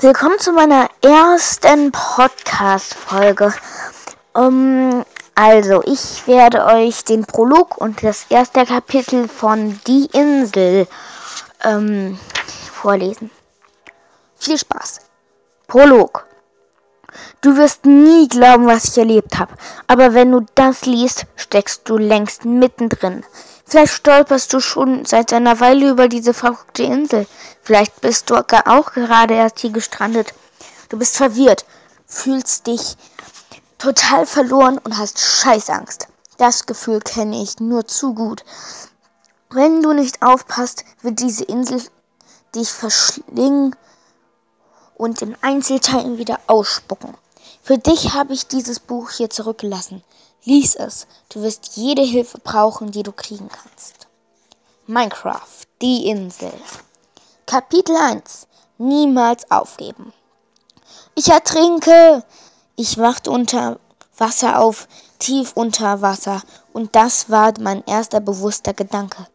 Willkommen 0.00 0.38
zu 0.38 0.52
meiner 0.52 0.88
ersten 1.02 1.90
Podcast-Folge. 1.90 3.52
Um, 4.32 5.04
also, 5.34 5.82
ich 5.84 6.24
werde 6.28 6.66
euch 6.66 7.02
den 7.02 7.24
Prolog 7.24 7.78
und 7.78 8.04
das 8.04 8.26
erste 8.28 8.64
Kapitel 8.64 9.26
von 9.26 9.80
Die 9.88 10.08
Insel 10.12 10.86
ähm, 11.64 12.16
vorlesen. 12.72 13.32
Viel 14.38 14.56
Spaß. 14.56 15.00
Prolog. 15.66 16.28
Du 17.40 17.56
wirst 17.56 17.84
nie 17.84 18.28
glauben, 18.28 18.68
was 18.68 18.84
ich 18.84 18.98
erlebt 18.98 19.36
habe. 19.40 19.54
Aber 19.88 20.14
wenn 20.14 20.30
du 20.30 20.46
das 20.54 20.86
liest, 20.86 21.26
steckst 21.34 21.88
du 21.88 21.98
längst 21.98 22.44
mittendrin. 22.44 23.24
Vielleicht 23.68 23.92
stolperst 23.92 24.54
du 24.54 24.60
schon 24.60 25.04
seit 25.04 25.30
einer 25.34 25.60
Weile 25.60 25.90
über 25.90 26.08
diese 26.08 26.32
verrückte 26.32 26.84
Insel. 26.84 27.26
Vielleicht 27.60 28.00
bist 28.00 28.30
du 28.30 28.36
auch 28.36 28.92
gerade 28.92 29.34
erst 29.34 29.58
hier 29.58 29.70
gestrandet. 29.70 30.32
Du 30.88 30.98
bist 30.98 31.18
verwirrt, 31.18 31.66
fühlst 32.06 32.66
dich 32.66 32.96
total 33.76 34.24
verloren 34.24 34.78
und 34.78 34.96
hast 34.96 35.20
Scheißangst. 35.20 36.08
Das 36.38 36.64
Gefühl 36.64 37.00
kenne 37.00 37.42
ich 37.42 37.60
nur 37.60 37.86
zu 37.86 38.14
gut. 38.14 38.42
Wenn 39.50 39.82
du 39.82 39.92
nicht 39.92 40.22
aufpasst, 40.22 40.86
wird 41.02 41.20
diese 41.20 41.44
Insel 41.44 41.82
dich 42.54 42.70
verschlingen 42.70 43.76
und 44.94 45.20
in 45.20 45.36
Einzelteilen 45.42 46.16
wieder 46.16 46.40
ausspucken. 46.46 47.14
Für 47.62 47.76
dich 47.76 48.14
habe 48.14 48.32
ich 48.32 48.46
dieses 48.46 48.80
Buch 48.80 49.10
hier 49.10 49.28
zurückgelassen. 49.28 50.02
Lies 50.44 50.74
es. 50.74 51.06
Du 51.28 51.42
wirst 51.42 51.76
jede 51.76 52.02
Hilfe 52.02 52.38
brauchen, 52.38 52.90
die 52.90 53.02
du 53.02 53.12
kriegen 53.12 53.48
kannst. 53.48 54.06
Minecraft, 54.86 55.66
die 55.82 56.08
Insel. 56.08 56.52
Kapitel 57.46 57.96
1. 57.96 58.46
Niemals 58.78 59.50
aufgeben. 59.50 60.12
Ich 61.14 61.28
ertrinke. 61.28 62.24
Ich 62.76 62.98
wachte 62.98 63.30
unter 63.30 63.80
Wasser 64.16 64.60
auf, 64.60 64.88
tief 65.18 65.52
unter 65.54 66.00
Wasser, 66.00 66.42
und 66.72 66.94
das 66.94 67.28
war 67.28 67.52
mein 67.60 67.84
erster 67.84 68.20
bewusster 68.20 68.72
Gedanke. 68.72 69.26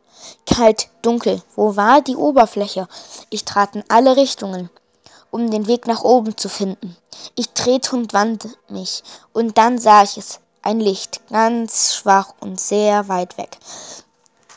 Kalt, 0.46 0.90
dunkel, 1.02 1.42
wo 1.56 1.76
war 1.76 2.02
die 2.02 2.16
Oberfläche? 2.16 2.88
Ich 3.30 3.44
trat 3.44 3.76
in 3.76 3.84
alle 3.90 4.16
Richtungen 4.16 4.70
um 5.34 5.50
den 5.50 5.66
Weg 5.66 5.88
nach 5.88 6.04
oben 6.04 6.38
zu 6.38 6.48
finden. 6.48 6.96
Ich 7.36 7.50
drehte 7.54 7.96
und 7.96 8.14
wandte 8.14 8.54
mich, 8.70 9.04
und 9.34 9.58
dann 9.58 9.80
sah 9.80 10.04
ich 10.04 10.18
es, 10.18 10.40
ein 10.64 10.80
Licht, 10.80 11.22
ganz 11.30 11.94
schwach 11.94 12.34
und 12.40 12.60
sehr 12.60 13.08
weit 13.08 13.38
weg. 13.38 13.58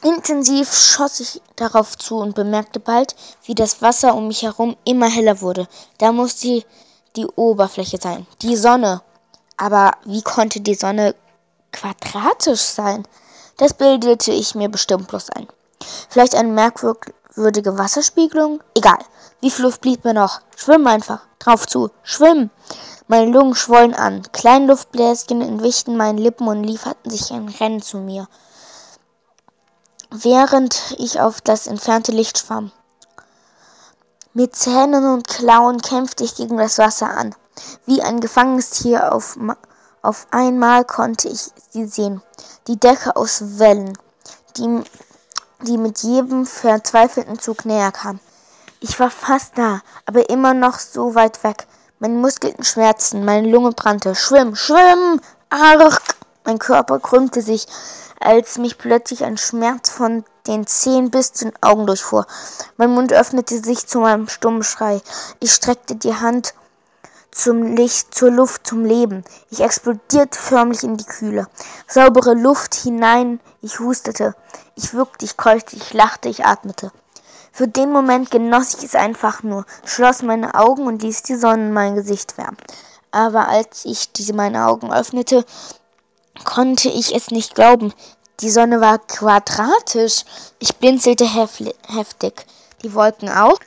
Intensiv 0.03 0.73
schoss 0.73 1.21
ich 1.21 1.43
darauf 1.57 1.99
zu 1.99 2.19
und 2.19 2.35
bemerkte 2.35 2.79
bald, 2.81 3.17
wie 3.45 3.55
das 3.55 3.83
Wasser 3.83 4.15
um 4.15 4.29
mich 4.29 4.43
herum 4.43 4.77
immer 4.85 5.09
heller 5.09 5.41
wurde. 5.41 5.67
Da 5.99 6.13
musste 6.13 6.65
die 7.17 7.27
Oberfläche 7.27 7.99
sein, 8.01 8.27
die 8.43 8.57
Sonne. 8.57 9.03
Aber 9.57 9.93
wie 10.05 10.23
konnte 10.23 10.61
die 10.61 10.75
Sonne 10.75 11.15
quadratisch 11.73 12.61
sein? 12.61 13.07
Das 13.57 13.75
bildete 13.75 14.33
ich 14.33 14.55
mir 14.55 14.69
bestimmt 14.69 15.09
bloß 15.09 15.31
ein. 15.31 15.49
Vielleicht 16.09 16.35
eine 16.35 16.53
merkwürdige 16.53 17.79
Wasserspiegelung? 17.79 18.63
Egal. 18.75 18.99
Wie 19.41 19.51
viel 19.51 19.65
Luft 19.65 19.81
blieb 19.83 20.05
mir 20.05 20.15
noch? 20.15 20.41
Schwimm 20.57 20.87
einfach. 20.87 21.21
Drauf 21.39 21.67
zu. 21.67 21.91
Schwimm. 22.03 22.51
Meine 23.07 23.31
Lungen 23.31 23.55
schwollen 23.55 23.95
an. 23.95 24.23
Kleine 24.33 24.67
Luftbläschen 24.67 25.43
entwichten 25.43 25.97
meinen 25.97 26.19
Lippen 26.19 26.49
und 26.49 26.65
lieferten 26.65 27.11
sich 27.11 27.31
ein 27.33 27.49
Rennen 27.49 27.83
zu 27.83 27.99
mir. 27.99 28.29
Während 30.11 30.95
ich 30.99 31.21
auf 31.21 31.41
das 31.41 31.67
entfernte 31.67 32.13
Licht 32.13 32.39
schwamm. 32.39 32.73
Mit 34.33 34.57
Zähnen 34.57 35.05
und 35.13 35.29
Klauen 35.29 35.81
kämpfte 35.81 36.25
ich 36.25 36.35
gegen 36.35 36.57
das 36.57 36.79
Wasser 36.79 37.09
an. 37.09 37.35
Wie 37.87 38.03
ein 38.03 38.21
gefangenes 38.21 38.71
Tier 38.71 39.13
auf, 39.15 39.39
auf 40.03 40.27
einmal 40.31 40.85
konnte 40.85 41.29
ich 41.29 41.51
sie 41.71 41.87
sehen. 41.87 42.23
Die 42.67 42.79
Decke 42.79 43.17
aus 43.17 43.59
Wellen, 43.59 43.97
die, 44.57 44.83
die 45.63 45.79
mit 45.79 46.03
jedem 46.03 46.45
verzweifelten 46.45 47.39
Zug 47.39 47.65
näher 47.65 47.93
kam. 47.93 48.21
Ich 48.81 49.01
war 49.01 49.11
fast 49.11 49.57
da, 49.57 49.81
aber 50.05 50.29
immer 50.29 50.53
noch 50.53 50.79
so 50.79 51.15
weit 51.15 51.43
weg. 51.45 51.67
Meine 51.99 52.15
Muskeln 52.15 52.63
schmerzten, 52.63 53.25
meine 53.25 53.49
Lunge 53.49 53.73
brannte. 53.73 54.15
Schwimm, 54.15 54.55
schwimm! 54.55 55.21
Arg! 55.49 56.03
Mein 56.45 56.59
Körper 56.59 57.01
krümmte 57.01 57.41
sich, 57.41 57.67
als 58.21 58.59
mich 58.59 58.77
plötzlich 58.77 59.25
ein 59.25 59.39
Schmerz 59.39 59.91
von 59.91 60.25
den 60.47 60.67
Zehen 60.67 61.11
bis 61.11 61.33
zu 61.33 61.47
den 61.47 61.63
Augen 61.63 61.87
durchfuhr. 61.87 62.27
Mein 62.77 62.91
Mund 62.91 63.13
öffnete 63.13 63.59
sich 63.65 63.87
zu 63.87 64.01
meinem 64.01 64.29
stummen 64.29 64.63
Schrei. 64.63 65.01
Ich 65.41 65.53
streckte 65.53 65.97
die 65.97 66.15
Hand 66.15 66.55
zum 67.31 67.77
Licht, 67.77 68.15
zur 68.15 68.31
Luft, 68.31 68.67
zum 68.67 68.85
Leben. 68.85 69.25
Ich 69.51 69.61
explodierte 69.61 70.39
förmlich 70.39 70.83
in 70.83 70.97
die 70.97 71.05
Kühle. 71.05 71.49
Saubere 71.87 72.35
Luft 72.35 72.75
hinein, 72.75 73.41
ich 73.63 73.81
hustete. 73.81 74.35
Ich 74.75 74.93
würgte, 74.93 75.25
ich 75.25 75.37
keuchte, 75.37 75.77
ich 75.77 75.93
lachte, 75.95 76.29
ich 76.29 76.45
atmete. 76.45 76.93
Für 77.57 77.69
den 77.69 77.91
Moment 77.91 78.31
genoss 78.31 78.75
ich 78.75 78.85
es 78.85 78.95
einfach 78.95 79.43
nur, 79.43 79.65
schloss 79.87 80.21
meine 80.21 80.55
Augen 80.57 80.87
und 80.87 81.03
ließ 81.03 81.23
die 81.23 81.37
Sonne 81.37 81.69
in 81.69 81.73
mein 81.73 81.95
Gesicht 81.95 82.37
wärmen. 82.37 82.59
Aber 83.13 83.49
als 83.49 83.87
ich 83.87 84.13
diese 84.13 84.35
meine 84.35 84.67
Augen 84.67 84.93
öffnete, 84.93 85.43
konnte 86.45 86.91
ich 86.91 87.15
es 87.15 87.31
nicht 87.31 87.55
glauben. 87.55 87.95
Die 88.41 88.51
Sonne 88.51 88.83
war 88.83 88.99
quadratisch. 88.99 90.27
Ich 90.59 90.77
blinzelte 90.77 91.25
heftig. 91.25 92.45
Die 92.83 92.93
Wolken 92.93 93.31
auch. 93.31 93.59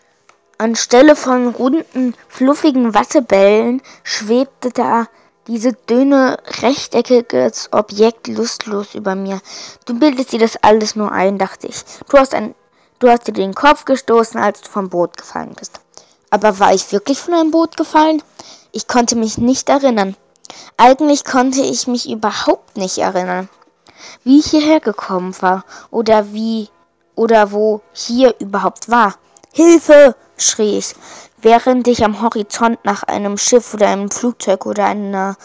Anstelle 0.60 1.16
von 1.16 1.48
runden, 1.48 2.14
fluffigen 2.28 2.94
Wattebällen 2.94 3.82
schwebte 4.04 4.70
da 4.70 5.08
diese 5.48 5.74
dünne, 5.74 6.38
rechteckiges 6.62 7.70
Objekt 7.72 8.28
lustlos 8.28 8.94
über 8.94 9.16
mir. 9.16 9.42
Du 9.86 9.98
bildest 9.98 10.32
dir 10.32 10.38
das 10.38 10.58
alles 10.62 10.96
nur 10.96 11.12
ein, 11.12 11.40
dachte 11.40 11.66
ich. 11.66 11.84
Du 12.08 12.20
hast 12.20 12.36
ein 12.36 12.54
Du 13.00 13.10
hast 13.10 13.28
dir 13.28 13.34
den 13.34 13.56
Kopf 13.56 13.86
gestoßen, 13.86 14.40
als 14.40 14.62
du 14.62 14.70
vom 14.70 14.90
Boot 14.90 15.16
gefallen 15.16 15.56
bist. 15.58 15.80
Aber 16.30 16.60
war 16.60 16.74
ich 16.74 16.92
wirklich 16.92 17.18
von 17.18 17.34
einem 17.34 17.52
Boot 17.52 17.78
gefallen? 17.78 18.22
Ich 18.74 18.88
konnte 18.88 19.16
mich 19.16 19.38
nicht 19.38 19.70
erinnern. 19.70 20.18
Eigentlich 20.76 21.24
konnte 21.24 21.62
ich 21.62 21.88
mich 21.88 22.10
überhaupt 22.10 22.76
nicht 22.76 22.98
erinnern, 22.98 23.48
wie 24.24 24.40
ich 24.40 24.48
hierher 24.48 24.82
gekommen 24.82 25.34
war 25.42 25.64
oder 25.92 26.34
wie 26.34 26.70
oder 27.16 27.52
wo 27.54 27.82
hier 27.94 28.36
überhaupt 28.40 28.90
war. 28.90 29.16
Hilfe! 29.54 30.16
schrie 30.38 30.78
ich, 30.78 30.96
während 31.38 31.88
ich 31.88 32.04
am 32.04 32.22
Horizont 32.22 32.84
nach 32.84 33.04
einem 33.04 33.38
Schiff 33.38 33.74
oder 33.74 33.88
einem 33.88 34.12
Flugzeug 34.12 34.66
oder 34.66 34.86
einer, 34.86 35.38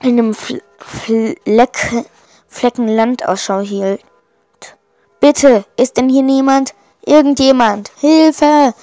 einem 0.00 0.34
Fleck, 0.34 2.06
Flecken 2.48 2.88
Land 2.88 3.26
Ausschau 3.26 3.60
hielt. 3.60 4.00
Bitte, 5.20 5.64
ist 5.76 5.96
denn 5.96 6.08
hier 6.08 6.22
niemand? 6.22 6.74
Irgendjemand? 7.04 7.90
Hilfe! 7.98 8.74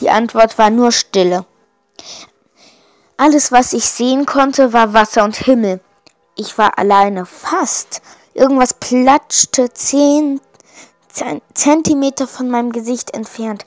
Die 0.00 0.10
Antwort 0.10 0.58
war 0.58 0.70
nur 0.70 0.90
Stille. 0.92 1.44
Alles, 3.16 3.52
was 3.52 3.72
ich 3.72 3.84
sehen 3.84 4.26
konnte, 4.26 4.72
war 4.72 4.94
Wasser 4.94 5.22
und 5.24 5.36
Himmel. 5.36 5.80
Ich 6.36 6.56
war 6.58 6.78
alleine, 6.78 7.26
fast. 7.26 8.02
Irgendwas 8.34 8.74
platschte 8.74 9.72
zehn 9.72 10.40
Zentimeter 11.52 12.26
von 12.26 12.48
meinem 12.48 12.72
Gesicht 12.72 13.12
entfernt. 13.14 13.66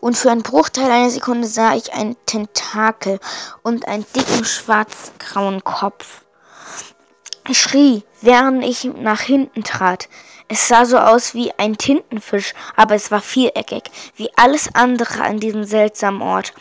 Und 0.00 0.16
für 0.16 0.30
einen 0.30 0.42
Bruchteil 0.42 0.90
einer 0.90 1.10
Sekunde 1.10 1.48
sah 1.48 1.74
ich 1.74 1.94
ein 1.94 2.16
Tentakel 2.26 3.18
und 3.62 3.88
einen 3.88 4.04
dicken 4.14 4.44
schwarz-grauen 4.44 5.64
Kopf. 5.64 6.22
Ich 7.48 7.58
schrie, 7.58 8.04
während 8.20 8.62
ich 8.62 8.84
nach 8.84 9.22
hinten 9.22 9.64
trat. 9.64 10.08
Es 10.52 10.68
sah 10.68 10.84
so 10.84 10.98
aus 10.98 11.32
wie 11.32 11.50
ein 11.56 11.78
Tintenfisch, 11.78 12.52
aber 12.76 12.94
es 12.94 13.10
war 13.10 13.22
viereckig, 13.22 13.84
wie 14.16 14.28
alles 14.36 14.68
andere 14.74 15.22
an 15.22 15.40
diesem 15.40 15.64
seltsamen 15.64 16.20
Ort. 16.20 16.52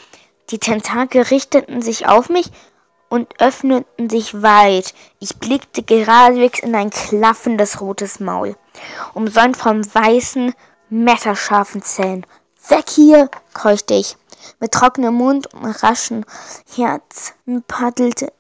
Die 0.50 0.60
Tentakel 0.60 1.24
richteten 1.24 1.82
sich 1.82 2.08
auf 2.08 2.30
mich 2.30 2.50
und 3.10 3.42
öffneten 3.42 4.10
sich 4.10 4.42
weit. 4.42 4.94
Ich 5.20 5.40
blickte 5.40 5.84
geradewegs 5.84 6.60
in 6.60 6.74
ein 6.74 6.90
klaffendes 6.90 7.82
rotes 7.82 8.22
Maul, 8.22 8.56
umsäumt 9.14 9.58
von 9.58 9.84
weißen, 9.94 10.54
messerscharfen 10.90 11.82
Zähnen. 11.82 12.26
Weg 12.70 12.90
hier, 12.90 13.30
keuchte 13.54 13.96
ich. 13.96 14.16
Mit 14.62 14.72
trockenem 14.72 15.16
Mund 15.16 15.54
und 15.54 15.66
raschen 15.84 16.26
Herzen 16.78 17.62
paddelte, 17.68 18.32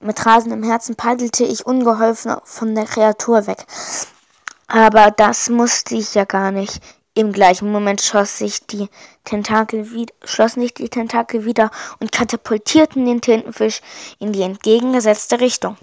mit 0.00 0.24
rasendem 0.24 0.62
Herzen 0.62 0.96
paddelte 0.96 1.44
ich 1.44 1.66
ungeholfen 1.66 2.36
von 2.44 2.74
der 2.74 2.86
Kreatur 2.86 3.46
weg. 3.46 3.66
Aber 4.68 5.10
das 5.10 5.48
musste 5.48 5.96
ich 5.96 6.14
ja 6.14 6.24
gar 6.24 6.52
nicht. 6.52 6.80
Im 7.14 7.32
gleichen 7.32 7.72
Moment 7.72 8.00
schoss 8.00 8.38
sich 8.38 8.64
die 8.66 8.88
Tentakel 9.24 9.90
wieder, 9.90 10.14
schlossen 10.22 10.60
sich 10.60 10.74
die 10.74 10.88
Tentakel 10.88 11.44
wieder 11.44 11.70
und 11.98 12.12
katapultierten 12.12 13.04
den 13.06 13.20
Tintenfisch 13.20 13.80
in 14.20 14.32
die 14.32 14.42
entgegengesetzte 14.42 15.40
Richtung. 15.40 15.76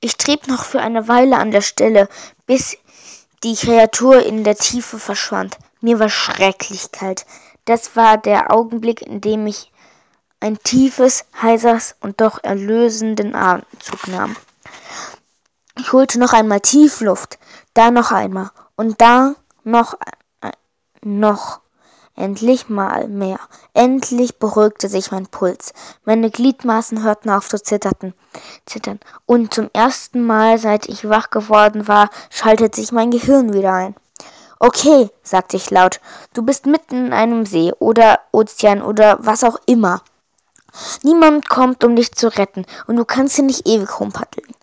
Ich 0.00 0.16
trieb 0.16 0.46
noch 0.46 0.64
für 0.64 0.80
eine 0.80 1.08
Weile 1.08 1.36
an 1.36 1.50
der 1.50 1.60
Stelle, 1.60 2.08
bis 2.46 2.78
die 3.42 3.56
Kreatur 3.56 4.24
in 4.24 4.44
der 4.44 4.56
Tiefe 4.56 4.98
verschwand. 4.98 5.58
Mir 5.80 5.98
war 5.98 6.08
schrecklich 6.08 6.92
kalt. 6.92 7.26
Das 7.64 7.96
war 7.96 8.16
der 8.16 8.52
Augenblick, 8.52 9.02
in 9.02 9.20
dem 9.20 9.46
ich 9.46 9.70
ein 10.40 10.58
tiefes, 10.62 11.24
heiseres 11.40 11.94
und 12.00 12.20
doch 12.20 12.42
erlösenden 12.42 13.34
Atemzug 13.34 14.08
nahm. 14.08 14.36
Ich 15.78 15.92
holte 15.92 16.18
noch 16.18 16.32
einmal 16.32 16.60
tief 16.60 17.00
Luft, 17.00 17.38
da 17.74 17.90
noch 17.90 18.12
einmal 18.12 18.50
und 18.76 19.00
da 19.00 19.34
noch, 19.64 19.94
äh, 20.40 20.50
noch. 21.02 21.60
Endlich 22.16 22.68
mal 22.68 23.08
mehr. 23.08 23.38
Endlich 23.72 24.38
beruhigte 24.38 24.88
sich 24.88 25.10
mein 25.10 25.26
Puls. 25.26 25.72
Meine 26.04 26.30
Gliedmaßen 26.30 27.02
hörten 27.02 27.30
auf 27.30 27.48
zu 27.48 27.62
zitterten, 27.62 28.12
zittern. 28.66 29.00
Und 29.24 29.54
zum 29.54 29.70
ersten 29.72 30.26
Mal, 30.26 30.58
seit 30.58 30.86
ich 30.86 31.08
wach 31.08 31.30
geworden 31.30 31.88
war, 31.88 32.10
schaltete 32.28 32.78
sich 32.78 32.92
mein 32.92 33.10
Gehirn 33.10 33.54
wieder 33.54 33.72
ein. 33.72 33.94
Okay, 34.58 35.08
sagte 35.22 35.56
ich 35.56 35.70
laut, 35.70 36.00
du 36.34 36.42
bist 36.42 36.66
mitten 36.66 37.06
in 37.06 37.12
einem 37.14 37.46
See 37.46 37.72
oder 37.78 38.20
Ozean 38.32 38.82
oder 38.82 39.16
was 39.20 39.42
auch 39.42 39.58
immer. 39.64 40.02
Niemand 41.02 41.48
kommt, 41.48 41.82
um 41.84 41.96
dich 41.96 42.12
zu 42.12 42.28
retten, 42.28 42.66
und 42.86 42.96
du 42.96 43.06
kannst 43.06 43.36
hier 43.36 43.44
nicht 43.44 43.66
ewig 43.66 43.98
rumpaddeln. 43.98 44.54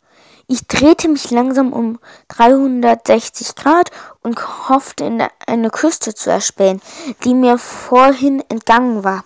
Ich 0.50 0.66
drehte 0.66 1.10
mich 1.10 1.30
langsam 1.30 1.74
um 1.74 2.00
360 2.30 3.56
Grad 3.56 3.92
und 4.22 4.70
hoffte, 4.70 5.04
in 5.04 5.22
eine 5.46 5.70
Küste 5.70 6.14
zu 6.16 6.30
erspähen, 6.30 6.82
die 7.26 7.34
mir 7.34 7.58
vorhin 7.58 8.42
entgangen 8.50 9.04
war. 9.04 9.24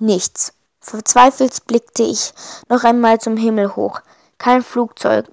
Nichts. 0.00 0.52
Verzweifelt 0.80 1.66
blickte 1.66 2.02
ich 2.02 2.34
noch 2.68 2.82
einmal 2.82 3.20
zum 3.20 3.36
Himmel 3.36 3.76
hoch. 3.76 4.00
Kein 4.38 4.62
Flugzeug, 4.62 5.28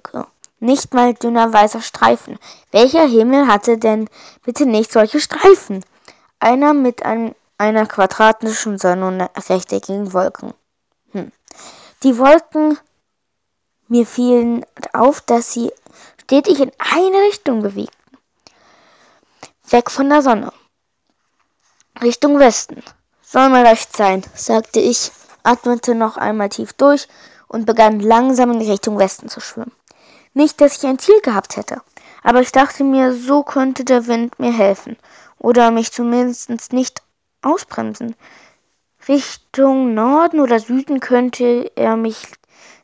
nicht 0.60 0.94
mal 0.94 1.12
dünner 1.12 1.52
weißer 1.52 1.82
Streifen. 1.82 2.38
Welcher 2.70 3.04
Himmel 3.04 3.48
hatte 3.48 3.78
denn 3.78 4.08
bitte 4.44 4.64
nicht 4.64 4.92
solche 4.92 5.18
Streifen? 5.18 5.84
Einer 6.38 6.72
mit 6.72 7.04
ein, 7.04 7.34
einer 7.58 7.86
quadratischen 7.86 8.78
Sonne 8.78 9.08
und 9.08 9.50
rechteckigen 9.50 10.12
Wolken. 10.12 10.54
Hm. 11.10 11.32
Die 12.04 12.16
Wolken 12.16 12.78
mir 13.92 14.06
fielen 14.06 14.64
auf, 14.94 15.20
dass 15.20 15.52
sie 15.52 15.70
stetig 16.22 16.60
in 16.60 16.72
eine 16.78 17.18
Richtung 17.28 17.60
bewegten. 17.62 18.16
Weg 19.68 19.90
von 19.90 20.08
der 20.08 20.22
Sonne. 20.22 20.50
Richtung 22.00 22.38
Westen. 22.38 22.82
Soll 23.20 23.50
mal 23.50 23.66
recht 23.66 23.94
sein, 23.94 24.22
sagte 24.34 24.80
ich, 24.80 25.12
atmete 25.42 25.94
noch 25.94 26.16
einmal 26.16 26.48
tief 26.48 26.72
durch 26.72 27.06
und 27.48 27.66
begann 27.66 28.00
langsam 28.00 28.50
in 28.52 28.62
Richtung 28.62 28.98
Westen 28.98 29.28
zu 29.28 29.40
schwimmen. 29.40 29.72
Nicht, 30.32 30.62
dass 30.62 30.78
ich 30.78 30.86
ein 30.86 30.98
Ziel 30.98 31.20
gehabt 31.20 31.58
hätte, 31.58 31.82
aber 32.22 32.40
ich 32.40 32.50
dachte 32.50 32.84
mir, 32.84 33.12
so 33.12 33.42
könnte 33.42 33.84
der 33.84 34.06
Wind 34.06 34.38
mir 34.38 34.52
helfen 34.52 34.96
oder 35.38 35.70
mich 35.70 35.92
zumindest 35.92 36.72
nicht 36.72 37.02
ausbremsen. 37.42 38.16
Richtung 39.06 39.92
Norden 39.92 40.40
oder 40.40 40.60
Süden 40.60 41.00
könnte 41.00 41.70
er 41.76 41.96
mich 41.96 42.26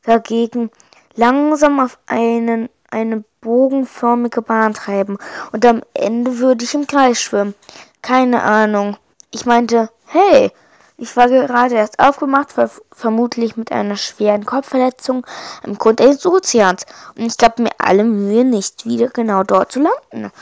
dagegen 0.03 0.71
langsam 1.19 1.81
auf 1.81 1.99
einen, 2.07 2.71
eine 2.91 3.25
bogenförmige 3.41 4.41
Bahn 4.41 4.73
treiben 4.73 5.19
und 5.53 5.67
am 5.67 5.83
Ende 5.93 6.39
würde 6.39 6.65
ich 6.65 6.75
im 6.75 6.87
Kreis 6.87 7.21
schwimmen. 7.21 7.55
Keine 8.03 8.43
Ahnung. 8.43 8.97
Ich 9.31 9.45
meinte, 9.45 9.91
hey, 10.07 10.51
ich 10.97 11.17
war 11.17 11.29
gerade 11.29 11.75
erst 11.75 11.99
aufgemacht, 11.99 12.53
ver 12.53 12.71
vermutlich 12.93 13.57
mit 13.57 13.71
einer 13.71 13.97
schweren 13.97 14.47
Kopfverletzung 14.47 15.27
am 15.65 15.77
Grund 15.77 16.01
des 16.01 16.25
Ozeans. 16.27 16.87
Und 17.17 17.27
ich 17.27 17.37
gab 17.37 17.59
mir 17.59 17.71
alle 17.79 18.05
Mühe, 18.05 18.45
nicht 18.45 18.87
wieder 18.87 19.09
genau 19.09 19.43
dort 19.45 19.73
zu 19.73 19.81
landen. 19.81 20.33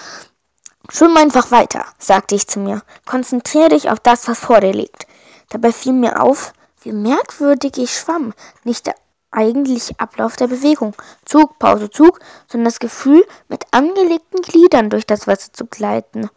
Schwimm 0.88 1.16
einfach 1.16 1.50
weiter, 1.50 1.84
sagte 1.98 2.34
ich 2.34 2.46
zu 2.46 2.60
mir. 2.60 2.82
Konzentriere 3.04 3.70
dich 3.70 3.90
auf 3.90 4.00
das, 4.00 4.28
was 4.28 4.38
vor 4.38 4.60
dir 4.60 4.72
liegt. 4.72 5.06
Dabei 5.50 5.72
fiel 5.72 5.92
mir 5.92 6.22
auf, 6.22 6.52
wie 6.82 6.92
merkwürdig 6.92 7.76
ich 7.76 7.92
schwamm. 7.92 8.32
Nicht 8.64 8.90
der 9.36 9.42
eigentlich 9.42 9.98
Ablauf 10.00 10.36
der 10.36 10.48
Bewegung. 10.48 10.94
Zug, 11.24 11.58
Pause, 11.58 11.90
Zug, 11.90 12.20
sondern 12.48 12.66
das 12.66 12.78
Gefühl, 12.78 13.24
mit 13.48 13.64
angelegten 13.70 14.40
Gliedern 14.42 14.90
durch 14.90 15.06
das 15.06 15.26
Wasser 15.26 15.52
zu 15.52 15.66
gleiten. 15.66 16.30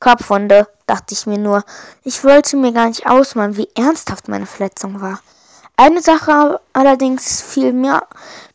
Kopfwunde, 0.00 0.68
dachte 0.86 1.14
ich 1.14 1.26
mir 1.26 1.38
nur. 1.38 1.64
Ich 2.04 2.22
wollte 2.24 2.56
mir 2.56 2.72
gar 2.72 2.86
nicht 2.86 3.06
ausmalen, 3.06 3.56
wie 3.56 3.68
ernsthaft 3.74 4.28
meine 4.28 4.46
Verletzung 4.46 5.00
war. 5.00 5.20
Eine 5.76 6.00
Sache 6.00 6.60
allerdings 6.72 7.42
fiel 7.42 7.72
mir, 7.72 8.02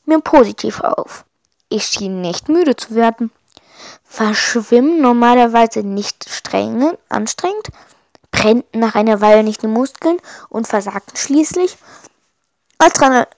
mir 0.06 0.20
positiv 0.20 0.82
auf. 0.82 1.26
Ich 1.70 1.86
schien 1.86 2.22
nicht 2.22 2.50
müde 2.50 2.76
zu 2.76 2.96
werden. 2.96 3.32
Verschwimmen 4.04 5.02
normalerweise 5.02 5.82
nicht 5.82 6.30
streng, 6.30 6.98
anstrengend, 7.10 7.70
brennten 8.32 8.80
nach 8.80 8.96
einer 8.96 9.22
Weile 9.22 9.44
nicht 9.44 9.62
die 9.62 9.68
Muskeln 9.68 10.18
und 10.50 10.68
versagten 10.68 11.16
schließlich, 11.16 11.78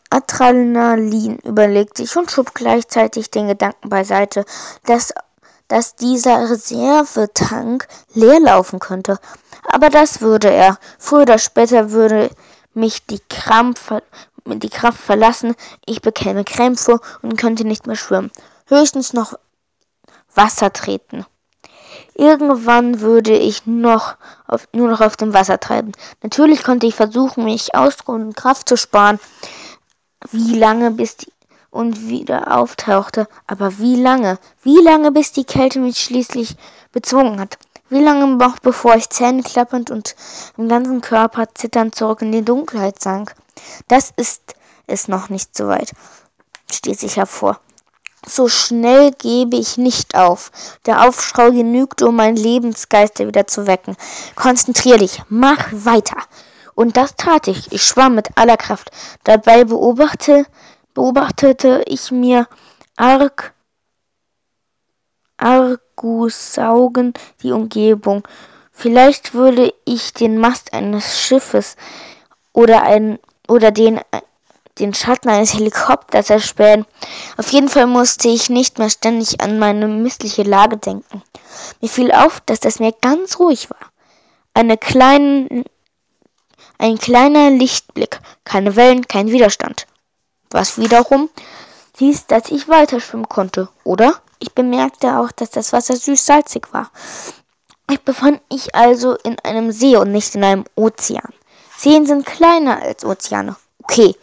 Adrenalin 0.09 1.37
überlegte 1.39 2.03
ich 2.03 2.15
und 2.15 2.31
schob 2.31 2.53
gleichzeitig 2.53 3.29
den 3.29 3.47
Gedanken 3.47 3.89
beiseite, 3.89 4.45
dass, 4.85 5.13
dass 5.67 5.95
dieser 5.95 6.49
Reservetank 6.49 7.87
leer 8.13 8.39
laufen 8.39 8.79
könnte. 8.79 9.19
Aber 9.67 9.89
das 9.89 10.21
würde 10.21 10.49
er. 10.49 10.77
Früher 10.97 11.23
oder 11.23 11.39
später 11.39 11.91
würde 11.91 12.29
mich 12.73 13.05
die, 13.05 13.19
Krampf, 13.29 13.91
die 14.45 14.69
Kraft 14.69 14.99
verlassen, 14.99 15.55
ich 15.85 16.01
bekäme 16.01 16.45
Krämpfe 16.45 17.01
und 17.21 17.37
könnte 17.37 17.65
nicht 17.65 17.85
mehr 17.85 17.97
schwimmen. 17.97 18.31
Höchstens 18.67 19.11
noch 19.11 19.33
Wasser 20.33 20.71
treten. 20.71 21.25
Irgendwann 22.15 23.01
würde 23.01 23.35
ich 23.35 23.65
noch 23.65 24.15
auf, 24.47 24.67
nur 24.71 24.89
noch 24.89 25.01
auf 25.01 25.17
dem 25.17 25.33
Wasser 25.33 25.59
treiben. 25.59 25.91
Natürlich 26.21 26.63
konnte 26.63 26.85
ich 26.85 26.95
versuchen, 26.95 27.43
mich 27.43 27.75
auszuruhen 27.75 28.27
und 28.27 28.35
Kraft 28.35 28.69
zu 28.69 28.77
sparen. 28.77 29.19
Wie 30.31 30.55
lange 30.55 30.91
bis 30.91 31.17
die 31.17 31.33
und 31.73 32.07
wieder 32.07 32.55
auftauchte, 32.55 33.27
aber 33.47 33.79
wie 33.79 33.95
lange? 33.95 34.37
Wie 34.61 34.77
lange 34.77 35.11
bis 35.11 35.31
die 35.31 35.43
Kälte 35.43 35.79
mich 35.79 35.97
schließlich 35.99 36.55
bezwungen 36.91 37.39
hat? 37.39 37.57
Wie 37.89 37.99
lange 37.99 38.27
noch 38.27 38.59
bevor 38.59 38.95
ich 38.95 39.09
Zähne 39.09 39.41
klappernd 39.41 39.89
und 39.89 40.15
im 40.57 40.69
ganzen 40.69 41.01
Körper 41.01 41.47
zitternd 41.53 41.95
zurück 41.95 42.21
in 42.21 42.31
die 42.31 42.45
Dunkelheit 42.45 43.01
sank? 43.01 43.35
Das 43.87 44.13
ist 44.15 44.55
es 44.85 45.07
noch 45.07 45.29
nicht 45.29 45.57
so 45.57 45.67
weit, 45.67 45.91
stieß 46.71 47.03
ich 47.03 47.17
hervor. 47.17 47.59
So 48.25 48.47
schnell 48.47 49.11
gebe 49.11 49.57
ich 49.57 49.77
nicht 49.77 50.15
auf. 50.15 50.51
Der 50.85 51.07
Aufschrei 51.07 51.49
genügt, 51.49 52.01
um 52.01 52.15
meinen 52.15 52.37
Lebensgeister 52.37 53.27
wieder 53.27 53.47
zu 53.47 53.67
wecken. 53.67 53.97
Konzentrier 54.35 54.97
dich, 54.97 55.21
mach 55.27 55.67
weiter. 55.71 56.17
Und 56.75 56.97
das 56.97 57.15
tat 57.15 57.47
ich. 57.47 57.71
Ich 57.71 57.83
schwamm 57.83 58.15
mit 58.15 58.29
aller 58.37 58.57
Kraft. 58.57 58.91
Dabei 59.23 59.65
beobachtete, 59.65 60.45
beobachtete 60.93 61.83
ich 61.85 62.11
mir 62.11 62.47
arg, 62.95 63.53
argusaugen 65.37 67.13
die 67.41 67.51
Umgebung. 67.51 68.27
Vielleicht 68.71 69.33
würde 69.33 69.73
ich 69.85 70.13
den 70.13 70.37
Mast 70.37 70.73
eines 70.73 71.19
Schiffes 71.19 71.75
oder 72.53 72.83
ein 72.83 73.19
oder 73.47 73.71
den 73.71 73.99
den 74.79 74.93
Schatten 74.93 75.29
eines 75.29 75.53
Helikopters 75.53 76.29
erspähen. 76.29 76.85
Auf 77.37 77.51
jeden 77.51 77.69
Fall 77.69 77.87
musste 77.87 78.27
ich 78.27 78.49
nicht 78.49 78.79
mehr 78.79 78.89
ständig 78.89 79.41
an 79.41 79.59
meine 79.59 79.87
missliche 79.87 80.43
Lage 80.43 80.77
denken. 80.77 81.21
Mir 81.81 81.89
fiel 81.89 82.11
auf, 82.11 82.41
dass 82.41 82.59
das 82.59 82.79
Meer 82.79 82.93
ganz 83.01 83.39
ruhig 83.39 83.69
war. 83.69 83.91
Eine 84.53 84.77
kleine, 84.77 85.63
ein 86.77 86.97
kleiner 86.97 87.51
Lichtblick, 87.51 88.19
keine 88.43 88.75
Wellen, 88.75 89.07
kein 89.07 89.27
Widerstand. 89.27 89.85
Was 90.49 90.77
wiederum 90.77 91.29
hieß, 91.97 92.27
dass 92.27 92.51
ich 92.51 92.67
weiter 92.67 92.99
schwimmen 92.99 93.29
konnte, 93.29 93.69
oder? 93.83 94.21
Ich 94.39 94.53
bemerkte 94.53 95.17
auch, 95.17 95.31
dass 95.31 95.51
das 95.51 95.71
Wasser 95.71 95.95
süß-salzig 95.95 96.73
war. 96.73 96.91
Ich 97.89 98.01
befand 98.01 98.41
mich 98.51 98.73
also 98.75 99.15
in 99.23 99.37
einem 99.39 99.71
See 99.71 99.95
und 99.95 100.11
nicht 100.11 100.35
in 100.35 100.43
einem 100.43 100.65
Ozean. 100.75 101.33
Seen 101.77 102.05
sind 102.05 102.25
kleiner 102.25 102.81
als 102.81 103.05
Ozeane. 103.05 103.55
Okay, 103.83 104.15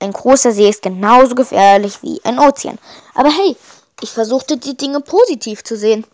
ein 0.00 0.12
großer 0.12 0.52
See 0.52 0.68
ist 0.68 0.82
genauso 0.82 1.34
gefährlich 1.34 2.02
wie 2.02 2.20
ein 2.24 2.38
Ozean. 2.38 2.78
Aber 3.14 3.30
hey, 3.30 3.56
ich 4.00 4.10
versuchte 4.10 4.56
die 4.56 4.76
Dinge 4.76 5.00
positiv 5.00 5.62
zu 5.62 5.76
sehen. 5.76 6.06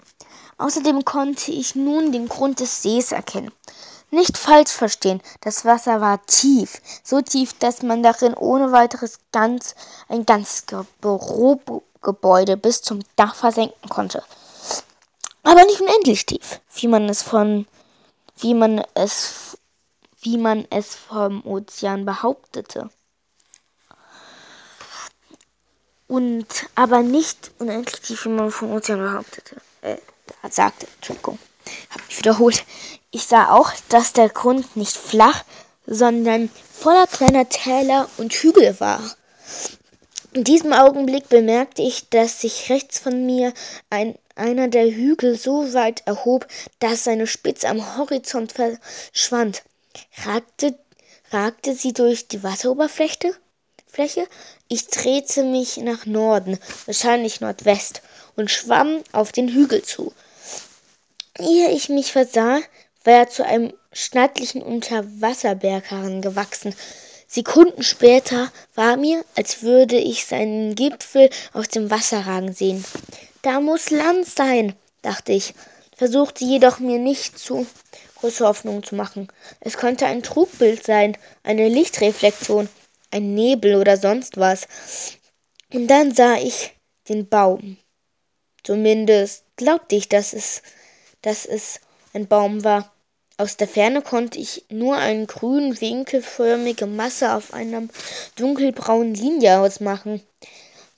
Außerdem 0.58 1.04
konnte 1.04 1.52
ich 1.52 1.74
nun 1.74 2.12
den 2.12 2.28
Grund 2.28 2.60
des 2.60 2.82
Sees 2.82 3.12
erkennen. 3.12 3.52
Nicht 4.10 4.38
falsch 4.38 4.70
verstehen, 4.70 5.20
das 5.40 5.64
Wasser 5.64 6.00
war 6.00 6.24
tief, 6.26 6.80
so 7.02 7.20
tief, 7.20 7.52
dass 7.58 7.82
man 7.82 8.02
darin 8.02 8.34
ohne 8.34 8.72
weiteres 8.72 9.18
ganz 9.32 9.74
ein 10.08 10.24
ganzes 10.24 10.64
Bürogebäude 11.00 12.56
bis 12.56 12.82
zum 12.82 13.00
Dach 13.16 13.34
versenken 13.34 13.88
konnte. 13.88 14.22
Aber 15.42 15.64
nicht 15.64 15.80
unendlich 15.80 16.24
tief, 16.24 16.60
wie 16.74 16.88
man 16.88 17.08
es 17.08 17.22
von 17.22 17.66
wie 18.38 18.54
man 18.54 18.82
es 18.94 19.56
wie 20.20 20.38
man 20.38 20.66
es 20.70 20.94
vom 20.94 21.44
Ozean 21.44 22.04
behauptete 22.04 22.90
und 26.08 26.46
aber 26.74 27.02
nicht 27.02 27.50
unendlich 27.58 28.00
tief, 28.00 28.24
wie 28.24 28.30
man 28.30 28.50
vom 28.50 28.72
Ozean 28.72 29.00
behauptete. 29.00 29.56
Äh, 29.82 29.96
sagte, 30.50 30.86
Entschuldigung, 30.96 31.38
hab 31.90 32.06
mich 32.06 32.18
wiederholt. 32.18 32.64
Ich 33.10 33.26
sah 33.26 33.50
auch, 33.50 33.72
dass 33.88 34.12
der 34.12 34.28
Grund 34.28 34.76
nicht 34.76 34.96
flach, 34.96 35.44
sondern 35.86 36.50
voller 36.72 37.06
kleiner 37.06 37.48
Täler 37.48 38.08
und 38.18 38.32
Hügel 38.32 38.78
war. 38.80 39.00
In 40.32 40.44
diesem 40.44 40.72
Augenblick 40.72 41.28
bemerkte 41.28 41.82
ich, 41.82 42.10
dass 42.10 42.42
sich 42.42 42.68
rechts 42.68 42.98
von 42.98 43.24
mir 43.24 43.54
ein, 43.88 44.16
einer 44.34 44.68
der 44.68 44.90
Hügel 44.90 45.38
so 45.38 45.72
weit 45.72 46.02
erhob, 46.06 46.46
dass 46.78 47.04
seine 47.04 47.26
Spitze 47.26 47.68
am 47.68 47.96
Horizont 47.96 48.52
verschwand. 48.52 49.62
Ragte, 50.24 50.78
ragte 51.30 51.74
sie 51.74 51.94
durch 51.94 52.28
die 52.28 52.42
Wasseroberfläche? 52.42 53.34
Fläche? 53.96 54.28
Ich 54.68 54.88
drehte 54.88 55.42
mich 55.42 55.78
nach 55.78 56.04
Norden, 56.04 56.58
wahrscheinlich 56.84 57.40
Nordwest, 57.40 58.02
und 58.36 58.50
schwamm 58.50 59.02
auf 59.12 59.32
den 59.32 59.48
Hügel 59.48 59.80
zu. 59.80 60.12
Ehe 61.38 61.70
ich 61.70 61.88
mich 61.88 62.12
versah, 62.12 62.60
war 63.04 63.14
er 63.14 63.30
zu 63.30 63.42
einem 63.46 63.72
stattlichen 63.94 64.60
Unterwasserberg 64.60 65.90
herangewachsen. 65.90 66.74
Sekunden 67.26 67.82
später 67.82 68.52
war 68.74 68.98
mir, 68.98 69.24
als 69.34 69.62
würde 69.62 69.96
ich 69.96 70.26
seinen 70.26 70.74
Gipfel 70.74 71.30
aus 71.54 71.68
dem 71.68 71.90
Wasser 71.90 72.26
ragen 72.26 72.52
sehen. 72.52 72.84
Da 73.40 73.60
muss 73.60 73.88
Land 73.88 74.26
sein, 74.26 74.74
dachte 75.00 75.32
ich, 75.32 75.54
versuchte 75.96 76.44
jedoch 76.44 76.80
mir 76.80 76.98
nicht 76.98 77.38
zu 77.38 77.66
große 78.16 78.46
Hoffnung 78.46 78.82
zu 78.82 78.94
machen. 78.94 79.28
Es 79.60 79.78
könnte 79.78 80.04
ein 80.04 80.22
Trugbild 80.22 80.84
sein, 80.84 81.16
eine 81.44 81.68
Lichtreflexion, 81.70 82.68
ein 83.16 83.34
Nebel 83.34 83.76
oder 83.76 83.96
sonst 83.96 84.36
was. 84.36 84.68
Und 85.72 85.88
dann 85.88 86.14
sah 86.14 86.36
ich 86.36 86.72
den 87.08 87.28
Baum. 87.28 87.78
Zumindest 88.62 89.44
glaubte 89.56 89.96
ich, 89.96 90.08
dass 90.08 90.32
es, 90.32 90.62
dass 91.22 91.46
es 91.46 91.80
ein 92.12 92.26
Baum 92.26 92.64
war. 92.64 92.92
Aus 93.38 93.56
der 93.56 93.68
Ferne 93.68 94.02
konnte 94.02 94.38
ich 94.38 94.64
nur 94.70 94.96
eine 94.96 95.26
grün 95.26 95.80
winkelförmige 95.80 96.86
Masse 96.86 97.34
auf 97.34 97.52
einer 97.52 97.82
dunkelbraunen 98.36 99.14
Linie 99.14 99.60
ausmachen. 99.60 100.22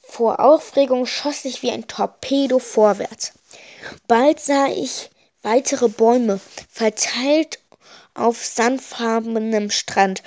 Vor 0.01 0.41
Aufregung 0.41 1.05
schoss 1.05 1.45
ich 1.45 1.63
wie 1.63 1.71
ein 1.71 1.87
Torpedo 1.87 2.59
vorwärts. 2.59 3.33
Bald 4.07 4.41
sah 4.41 4.69
ich 4.69 5.11
weitere 5.43 5.89
Bäume, 5.89 6.41
verteilt 6.71 7.59
auf 8.15 8.45
sandfarbenem 8.45 9.71
Strand, 9.71 10.23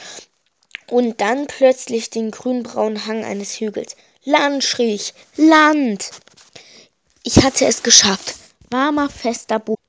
und 0.92 1.22
dann 1.22 1.48
plötzlich 1.48 2.10
den 2.10 2.32
grünbraunen 2.32 3.08
Hang 3.08 3.24
eines 3.24 3.60
Hügels. 3.60 3.96
Land, 4.24 4.64
schrie 4.64 4.94
ich, 4.94 5.14
Land! 5.38 6.12
Ich 7.24 7.44
hatte 7.44 7.66
es 7.66 7.82
geschafft. 7.82 8.36
Warmer, 8.70 9.10
fester 9.10 9.58
Boden. 9.58 9.82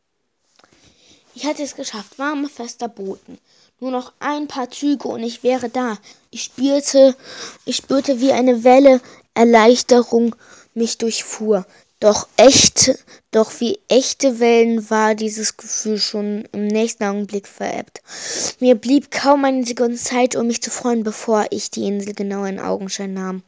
Ich 1.35 1.45
hatte 1.45 1.63
es 1.63 1.75
geschafft. 1.75 2.19
Warmer, 2.19 2.49
fester 2.49 2.89
Boden. 2.89 3.39
Nur 3.81 3.91
noch 3.91 4.13
ein 4.21 4.47
paar 4.47 4.71
Züge 4.71 5.09
und 5.09 5.23
ich 5.23 5.43
wäre 5.43 5.69
da. 5.69 5.99
Ich 6.31 6.45
spürte, 6.45 7.17
ich 7.65 7.77
spürte 7.77 8.21
wie 8.21 8.33
eine 8.33 8.65
Welle 8.65 9.01
Erleichterung 9.35 10.37
mich 10.75 10.99
durchfuhr. 10.99 11.67
Doch 12.03 12.27
echt, 12.37 12.99
doch 13.31 13.61
wie 13.61 13.79
echte 13.87 14.41
Wellen 14.41 14.91
war 14.91 15.15
dieses 15.15 15.57
Gefühl 15.57 16.01
schon 16.01 16.49
im 16.51 16.67
nächsten 16.67 17.05
Augenblick 17.05 17.47
verebbt. 17.47 18.03
Mir 18.59 18.75
blieb 18.75 19.13
kaum 19.13 19.45
eine 19.45 19.65
Sekunde 19.65 19.97
Zeit, 19.97 20.35
um 20.35 20.49
mich 20.49 20.61
zu 20.61 20.73
freuen, 20.73 21.05
bevor 21.05 21.47
ich 21.51 21.71
die 21.71 21.87
Insel 21.87 22.13
genau 22.15 22.43
in 22.45 22.59
Augenschein 22.59 23.15
nahm. 23.15 23.45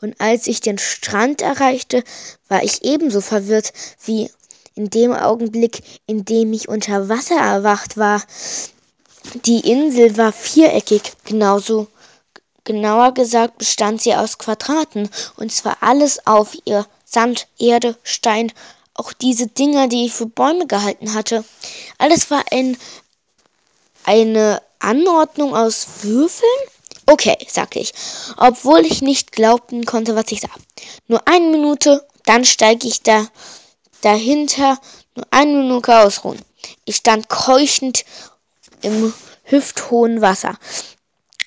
Und 0.00 0.18
als 0.22 0.46
ich 0.46 0.62
den 0.62 0.78
Strand 0.78 1.42
erreichte, 1.42 2.02
war 2.48 2.62
ich 2.62 2.82
ebenso 2.82 3.20
verwirrt 3.20 3.74
wie 4.06 4.30
in 4.74 4.88
dem 4.88 5.12
Augenblick, 5.12 5.82
in 6.06 6.24
dem 6.24 6.54
ich 6.54 6.70
unter 6.70 7.10
Wasser 7.10 7.36
erwacht 7.36 7.98
war. 7.98 8.22
Die 9.44 9.70
Insel 9.70 10.16
war 10.16 10.32
viereckig, 10.32 11.12
genauso 11.26 11.88
genauer 12.64 13.12
gesagt 13.12 13.58
bestand 13.58 14.00
sie 14.00 14.14
aus 14.14 14.38
Quadraten, 14.38 15.10
und 15.36 15.52
zwar 15.52 15.76
alles 15.82 16.26
auf 16.26 16.56
ihr 16.64 16.86
Sand, 17.12 17.46
Erde, 17.58 17.96
Stein, 18.02 18.52
auch 18.94 19.12
diese 19.12 19.46
Dinger, 19.46 19.88
die 19.88 20.06
ich 20.06 20.12
für 20.12 20.26
Bäume 20.26 20.66
gehalten 20.66 21.14
hatte. 21.14 21.44
Alles 21.98 22.30
war 22.30 22.44
ein, 22.50 22.76
eine 24.04 24.62
Anordnung 24.78 25.54
aus 25.54 25.86
Würfeln? 26.02 26.50
Okay, 27.06 27.36
sagte 27.48 27.80
ich, 27.80 27.92
obwohl 28.36 28.86
ich 28.86 29.02
nicht 29.02 29.32
glauben 29.32 29.84
konnte, 29.84 30.14
was 30.14 30.30
ich 30.30 30.40
sah. 30.40 30.50
Nur 31.08 31.26
eine 31.26 31.48
Minute, 31.48 32.06
dann 32.24 32.44
steige 32.44 32.86
ich 32.86 33.02
da 33.02 33.26
dahinter, 34.02 34.78
nur 35.14 35.26
eine 35.30 35.52
Minute 35.52 36.00
ausruhen. 36.00 36.40
Ich 36.84 36.96
stand 36.96 37.28
keuchend 37.28 38.04
im 38.82 39.12
hüfthohen 39.44 40.20
Wasser 40.20 40.58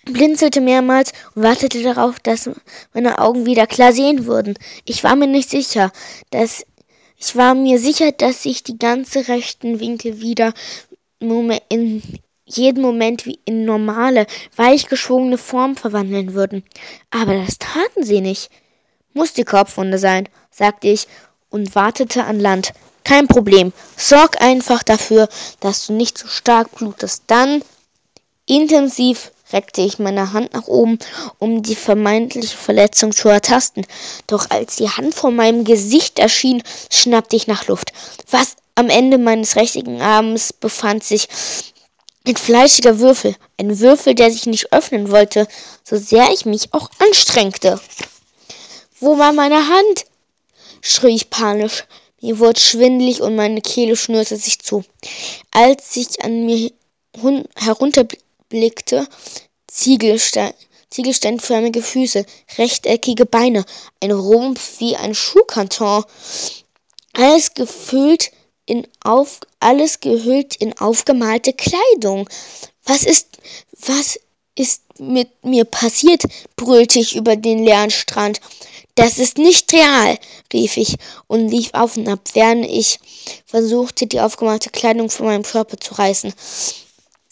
blinzelte 0.05 0.61
mehrmals 0.61 1.11
und 1.33 1.43
wartete 1.43 1.81
darauf, 1.83 2.19
dass 2.19 2.49
meine 2.93 3.19
Augen 3.19 3.45
wieder 3.45 3.67
klar 3.67 3.91
sehen 3.91 4.25
würden. 4.25 4.57
Ich 4.85 5.03
war 5.03 5.15
mir 5.15 5.27
nicht 5.27 5.49
sicher, 5.49 5.91
dass 6.29 6.65
ich 7.17 7.35
war 7.35 7.55
mir 7.55 7.79
sicher, 7.79 8.11
dass 8.11 8.43
sich 8.43 8.63
die 8.63 8.77
ganze 8.77 9.27
rechten 9.27 9.79
Winkel 9.79 10.19
wieder 10.19 10.53
in 11.19 12.01
jedem 12.45 12.83
Moment 12.83 13.25
wie 13.25 13.39
in 13.45 13.65
normale, 13.65 14.27
weich 14.55 14.87
geschwungene 14.87 15.37
Form 15.37 15.75
verwandeln 15.75 16.33
würden. 16.33 16.63
Aber 17.09 17.33
das 17.33 17.57
taten 17.57 18.03
sie 18.03 18.21
nicht. 18.21 18.49
Muss 19.13 19.33
die 19.33 19.45
Kopfwunde 19.45 19.97
sein, 19.97 20.27
sagte 20.51 20.87
ich 20.87 21.07
und 21.49 21.73
wartete 21.73 22.25
an 22.25 22.39
Land. 22.39 22.73
Kein 23.03 23.27
Problem. 23.27 23.71
Sorg 23.95 24.41
einfach 24.41 24.83
dafür, 24.83 25.29
dass 25.61 25.87
du 25.87 25.93
nicht 25.93 26.17
so 26.17 26.27
stark 26.27 26.75
blutest. 26.75 27.23
Dann 27.27 27.63
intensiv 28.45 29.31
reckte 29.51 29.81
ich 29.81 29.99
meine 29.99 30.33
Hand 30.33 30.53
nach 30.53 30.67
oben, 30.67 30.99
um 31.39 31.63
die 31.63 31.75
vermeintliche 31.75 32.57
Verletzung 32.57 33.11
zu 33.11 33.29
ertasten. 33.29 33.85
Doch 34.27 34.49
als 34.49 34.77
die 34.77 34.89
Hand 34.89 35.13
vor 35.13 35.31
meinem 35.31 35.63
Gesicht 35.63 36.19
erschien, 36.19 36.63
schnappte 36.89 37.35
ich 37.35 37.47
nach 37.47 37.67
Luft. 37.67 37.93
Was 38.29 38.55
am 38.75 38.89
Ende 38.89 39.17
meines 39.17 39.55
rechten 39.55 40.01
Arms 40.01 40.51
befand 40.53 41.03
sich 41.03 41.27
ein 42.27 42.35
fleischiger 42.35 42.99
Würfel, 42.99 43.35
ein 43.57 43.79
Würfel, 43.79 44.15
der 44.15 44.31
sich 44.31 44.47
nicht 44.47 44.73
öffnen 44.73 45.11
wollte, 45.11 45.47
so 45.83 45.95
sehr 45.95 46.31
ich 46.31 46.45
mich 46.45 46.73
auch 46.73 46.89
anstrengte. 46.99 47.79
Wo 48.99 49.17
war 49.17 49.31
meine 49.31 49.67
Hand? 49.69 50.05
schrie 50.81 51.15
ich 51.15 51.29
panisch. 51.29 51.85
Mir 52.21 52.39
wurde 52.39 52.59
schwindlig 52.59 53.21
und 53.21 53.35
meine 53.35 53.61
Kehle 53.61 53.95
schnürte 53.95 54.37
sich 54.37 54.59
zu. 54.59 54.83
Als 55.51 55.95
ich 55.95 56.23
an 56.23 56.45
mir 56.45 56.71
herunterblickte, 57.55 58.24
blickte, 58.49 59.07
Ziegelstein, 59.67 60.53
ziegelsteinförmige 60.89 61.81
Füße, 61.81 62.25
rechteckige 62.57 63.25
Beine, 63.25 63.65
ein 64.01 64.11
Rumpf 64.11 64.79
wie 64.79 64.95
ein 64.95 65.13
Schuhkarton, 65.13 66.03
alles 67.13 67.53
gefüllt 67.53 68.31
in 68.65 68.87
auf, 69.03 69.39
alles 69.59 69.99
gehüllt 69.99 70.55
in 70.55 70.77
aufgemalte 70.77 71.53
Kleidung. 71.53 72.29
Was 72.83 73.03
ist, 73.03 73.37
was 73.71 74.19
ist 74.55 74.81
mit 74.99 75.29
mir 75.43 75.65
passiert? 75.65 76.23
brüllte 76.55 76.99
ich 76.99 77.15
über 77.15 77.35
den 77.35 77.63
leeren 77.63 77.91
Strand. 77.91 78.39
Das 78.95 79.17
ist 79.17 79.37
nicht 79.37 79.73
real, 79.73 80.17
rief 80.53 80.77
ich 80.77 80.95
und 81.27 81.49
lief 81.49 81.71
auf 81.73 81.97
und 81.97 82.07
ab, 82.07 82.21
während 82.33 82.65
ich 82.65 82.99
versuchte, 83.45 84.07
die 84.07 84.21
aufgemalte 84.21 84.69
Kleidung 84.69 85.09
von 85.09 85.25
meinem 85.25 85.43
Körper 85.43 85.77
zu 85.77 85.95
reißen. 85.95 86.33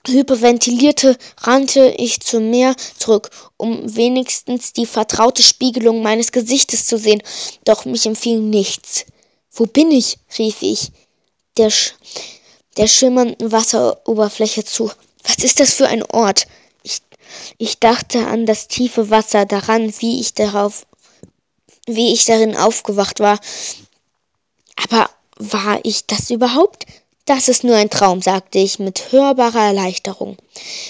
Hyperventilierte, 0.08 1.18
rannte 1.38 1.94
ich 1.98 2.20
zum 2.20 2.50
Meer 2.50 2.76
zurück, 2.98 3.30
um 3.58 3.96
wenigstens 3.96 4.74
die 4.74 4.86
vertraute 4.86 5.42
Spiegelung 5.42 6.02
meines 6.02 6.32
Gesichtes 6.32 6.86
zu 6.86 6.98
sehen, 6.98 7.24
doch 7.64 7.86
mich 7.86 8.06
empfing 8.06 8.50
nichts. 8.50 9.06
Wo 9.52 9.66
bin 9.66 9.92
ich? 9.92 10.18
rief 10.38 10.62
ich 10.62 10.92
der, 11.58 11.70
Sch 11.70 11.94
der 12.78 12.88
schimmernden 12.88 13.52
Wasseroberfläche 13.52 14.66
zu. 14.66 14.92
Was 15.24 15.38
ist 15.38 15.60
das 15.60 15.74
für 15.74 15.88
ein 15.88 16.04
Ort? 16.04 16.48
Ich, 16.82 17.02
ich 17.58 17.80
dachte 17.80 18.28
an 18.28 18.46
das 18.46 18.68
tiefe 18.68 19.10
Wasser, 19.10 19.46
daran, 19.46 19.94
wie 20.00 20.20
ich 20.20 20.34
darauf, 20.34 20.86
wie 21.86 22.14
ich 22.14 22.26
darin 22.26 22.58
aufgewacht 22.58 23.20
war. 23.20 23.40
Aber 24.84 25.10
war 25.38 25.80
ich 25.84 26.06
das 26.08 26.30
überhaupt? 26.30 26.86
Das 27.26 27.48
ist 27.48 27.64
nur 27.64 27.76
ein 27.76 27.90
Traum, 27.90 28.22
sagte 28.22 28.60
ich 28.60 28.80
mit 28.80 29.12
hörbarer 29.14 29.68
Erleichterung 29.68 30.38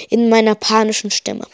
in 0.10 0.30
meiner 0.30 0.56
panischen 0.56 1.12
Stimme. 1.12 1.46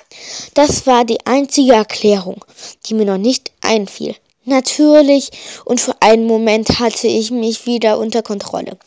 Das 0.53 0.88
war 0.88 1.03
die 1.03 1.25
einzige 1.25 1.74
Erklärung, 1.74 2.45
die 2.86 2.93
mir 2.93 3.05
noch 3.05 3.17
nicht 3.17 3.51
einfiel. 3.62 4.15
Natürlich, 4.45 5.31
und 5.65 5.81
für 5.81 6.01
einen 6.01 6.25
Moment 6.25 6.79
hatte 6.79 7.07
ich 7.07 7.29
mich 7.29 7.65
wieder 7.65 8.00
unter 8.00 8.24
Kontrolle. 8.24 8.77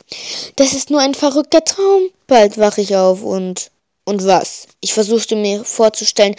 Das 0.55 0.73
ist 0.73 0.89
nur 0.89 0.99
ein 0.99 1.13
verrückter 1.13 1.63
Traum. 1.63 2.09
Bald 2.27 2.57
wache 2.57 2.81
ich 2.81 2.95
auf 2.95 3.21
und. 3.21 3.69
Und 4.05 4.25
was? 4.25 4.67
Ich 4.81 4.93
versuchte 4.93 5.37
mir 5.37 5.63
vorzustellen, 5.63 6.35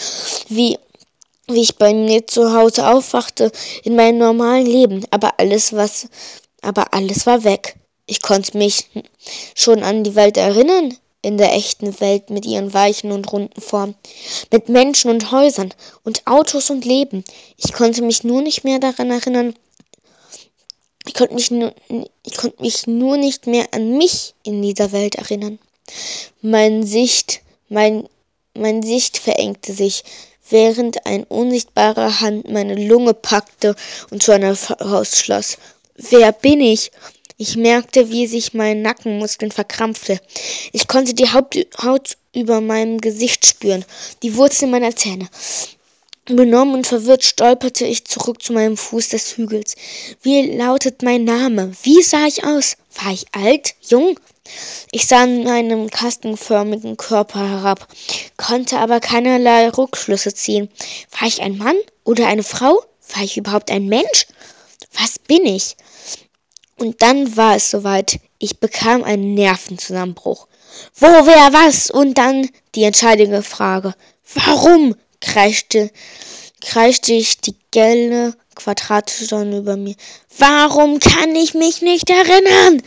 wie 0.49 0.77
wie 1.47 1.61
ich 1.61 1.77
bei 1.77 1.95
mir 1.95 2.27
zu 2.27 2.55
Hause 2.55 2.87
aufwachte 2.87 3.53
in 3.83 3.97
meinem 3.97 4.19
normalen 4.19 4.67
Leben, 4.67 5.05
aber 5.11 5.35
alles 5.39 5.73
was 5.73 6.09
aber 6.61 6.93
alles 6.93 7.27
war 7.27 7.45
weg. 7.45 7.77
Ich 8.07 8.23
konnte 8.23 8.57
mich 8.59 8.87
schon 9.55 9.83
an 9.83 10.05
die 10.05 10.15
Welt 10.15 10.37
erinnern, 10.37 10.97
in 11.23 11.39
der 11.39 11.55
echten 11.55 11.99
Welt 12.01 12.29
mit 12.29 12.45
ihren 12.45 12.75
weichen 12.75 13.11
und 13.11 13.33
runden 13.33 13.61
Formen, 13.61 13.95
mit 14.53 14.69
Menschen 14.69 15.11
und 15.11 15.33
Häusern 15.33 15.73
und 16.05 16.27
Autos 16.27 16.69
und 16.69 16.85
Leben. 16.85 17.25
Ich 17.57 17.73
konnte 17.73 18.03
mich 18.03 18.25
nur 18.25 18.43
nicht 18.43 18.63
mehr 18.63 18.79
daran 18.79 19.11
erinnern, 19.11 19.55
ich 21.07 21.15
konnte 21.15 21.35
mich 21.35 21.51
nur, 21.51 21.75
ich 22.25 22.37
konnte 22.37 22.63
mich 22.63 22.87
nur 22.87 23.17
nicht 23.17 23.47
mehr 23.47 23.67
an 23.73 23.97
mich 23.97 24.35
in 24.43 24.63
dieser 24.63 24.93
Welt 24.93 25.17
erinnern. 25.17 25.59
Mein 26.41 26.85
Sicht, 26.85 27.43
mein, 27.69 28.09
mein 28.55 28.83
Sicht 28.83 29.19
verengte 29.19 29.73
sich, 29.73 30.03
während 30.49 31.07
ein 31.07 31.25
unsichtbarer 31.25 32.21
Hand 32.21 32.51
meine 32.51 32.75
Lunge 32.75 33.15
packte 33.15 33.77
und 34.11 34.23
zu 34.23 34.33
einer 34.33 34.57
Faust 34.57 35.17
schloss. 35.17 35.59
Wer 35.97 36.33
bin 36.33 36.61
ich? 36.61 36.91
Ich 37.37 37.57
merkte, 37.57 38.11
wie 38.11 38.29
sich 38.29 38.55
mein 38.55 38.83
Nackenmuskeln 38.83 39.51
verkrampfte. 39.51 40.21
Ich 40.73 40.87
konnte 40.87 41.15
die 41.15 41.33
Haut 41.33 42.17
über 42.33 42.61
meinem 42.61 43.01
Gesicht 43.01 43.45
spüren, 43.45 43.85
die 44.23 44.37
Wurzeln 44.37 44.71
meiner 44.71 44.95
Zähne. 44.95 45.29
Benommen 46.27 46.75
und 46.75 46.87
verwirrt 46.87 47.25
stolperte 47.25 47.87
ich 47.87 48.05
zurück 48.07 48.41
zu 48.41 48.53
meinem 48.53 48.77
Fuß 48.77 49.09
des 49.09 49.37
Hügels. 49.37 49.75
Wie 50.23 50.57
lautet 50.57 51.03
mein 51.03 51.25
Name? 51.25 51.73
Wie 51.83 52.03
sah 52.03 52.27
ich 52.27 52.45
aus? 52.45 52.77
War 53.03 53.13
ich 53.13 53.27
alt? 53.33 53.75
Jung? 53.83 54.19
Ich 54.93 55.07
sah 55.07 55.25
in 55.25 55.43
meinem 55.43 55.91
kastenförmigen 55.91 56.97
Körper 56.97 57.47
herab, 57.49 57.89
konnte 58.37 58.79
aber 58.79 59.01
keinerlei 59.01 59.69
Rückschlüsse 59.71 60.33
ziehen. 60.33 60.69
War 61.19 61.27
ich 61.27 61.43
ein 61.43 61.59
Mann 61.59 61.77
oder 62.05 62.29
eine 62.29 62.45
Frau? 62.45 62.85
War 63.15 63.23
ich 63.23 63.37
überhaupt 63.37 63.71
ein 63.71 63.87
Mensch? 63.87 64.27
Was 64.93 65.19
bin 65.19 65.45
ich? 65.45 65.77
Und 66.77 67.03
dann 67.03 67.37
war 67.37 67.57
es 67.57 67.71
soweit. 67.71 68.19
Ich 68.39 68.59
bekam 68.59 69.05
einen 69.05 69.35
Nervenzusammenbruch. 69.35 70.49
Wo, 70.97 71.07
wer, 71.07 71.53
was? 71.53 71.91
Und 71.91 72.19
dann 72.19 72.49
die 72.75 72.83
entscheidende 72.83 73.43
Frage. 73.43 73.95
Warum? 74.35 74.97
kreischte, 75.25 75.91
kreischte 76.61 77.13
ich 77.13 77.41
die 77.41 77.57
gelbe 77.71 78.35
Quadratsonne 78.55 79.59
über 79.59 79.77
mir. 79.77 79.97
Warum 80.39 81.01
kann 81.01 81.35
ich 81.35 81.55
mich 81.55 81.83
nicht 81.83 82.09
erinnern? 82.09 82.83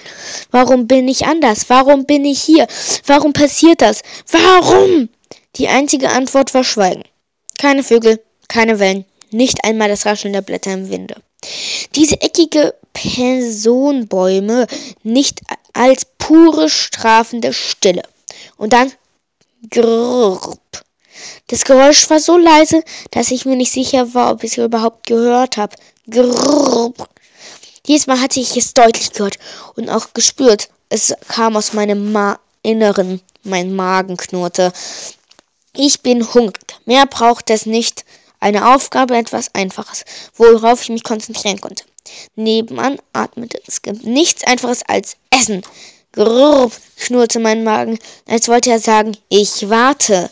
Warum 0.51 0.88
bin 0.88 1.08
ich 1.08 1.25
anders? 1.25 1.70
Warum 1.70 2.06
bin 2.06 2.24
ich 2.24 2.41
hier? 2.41 2.67
Warum 3.06 3.34
passiert 3.34 3.82
das? 3.82 4.01
Warum? 4.32 5.10
Die 5.56 5.67
einzige 5.67 6.10
Antwort 6.10 6.53
war 6.53 6.63
Schweigen. 6.63 7.03
Keine 7.58 7.84
Vögel, 7.84 8.22
keine 8.48 8.79
Wellen, 8.79 9.06
nicht 9.32 9.65
einmal 9.65 9.89
das 9.89 10.06
Rascheln 10.06 10.34
der 10.34 10.41
Blätter 10.41 10.74
im 10.74 10.89
Winde. 10.89 11.15
Diese 11.96 12.22
eckige 12.22 12.75
Personenbäume 12.94 14.68
nicht 15.04 15.42
als 15.74 16.06
pure 16.18 16.70
strafende 16.70 17.54
Stille. 17.54 18.04
Und 18.58 18.74
dann 18.74 18.92
grrrp. 19.70 20.60
Das 21.48 21.63
Geräusch 21.63 22.10
war 22.10 22.20
so 22.20 22.38
leise, 22.38 22.84
dass 23.12 23.32
ich 23.32 23.46
mir 23.46 23.56
nicht 23.56 23.72
sicher 23.72 24.13
war, 24.13 24.32
ob 24.32 24.44
ich 24.44 24.51
es 24.51 24.58
überhaupt 24.58 25.08
gehört 25.08 25.58
habe. 25.58 25.75
Grrrp. 26.10 27.08
Diesmal 27.88 28.20
hatte 28.20 28.39
ich 28.39 28.58
es 28.58 28.74
deutlich 28.74 29.13
gehört 29.13 29.38
und 29.75 29.89
auch 29.89 30.13
gespürt. 30.13 30.70
Es 30.89 31.13
kam 31.27 31.56
aus 31.56 31.74
meinem 31.74 32.12
Ma 32.12 32.39
Inneren. 32.63 33.22
Mein 33.44 33.74
Magen 33.74 34.18
knurrte. 34.18 34.74
Ich 35.74 36.01
bin 36.01 36.34
hungrig. 36.34 36.75
Mehr 36.86 37.06
braucht 37.06 37.50
es 37.50 37.66
nicht. 37.66 38.04
Eine 38.39 38.74
Aufgabe, 38.74 39.17
etwas 39.17 39.53
Einfaches, 39.53 40.06
worauf 40.36 40.82
ich 40.84 40.89
mich 40.89 41.03
konzentrieren 41.03 41.60
konnte. 41.60 41.84
Nebenan 42.36 42.98
atmete. 43.13 43.60
Es 43.67 43.82
gibt 43.82 44.06
nichts 44.06 44.44
Einfaches 44.46 44.84
als 44.88 45.17
Essen. 45.29 45.63
Grrrr, 46.13 46.72
knurrte 46.98 47.39
mein 47.39 47.63
Magen, 47.63 48.00
als 48.27 48.48
wollte 48.48 48.72
er 48.72 48.79
sagen, 48.79 49.17
ich 49.29 49.70
warte. 49.70 50.29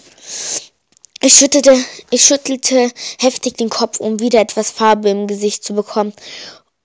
Ich 1.21 1.33
schüttelte, 1.33 1.75
ich 2.11 2.23
schüttelte 2.23 2.91
heftig 3.19 3.55
den 3.57 3.69
Kopf, 3.69 3.99
um 3.99 4.19
wieder 4.19 4.39
etwas 4.39 4.69
Farbe 4.69 5.09
im 5.09 5.27
Gesicht 5.27 5.63
zu 5.63 5.73
bekommen 5.73 6.13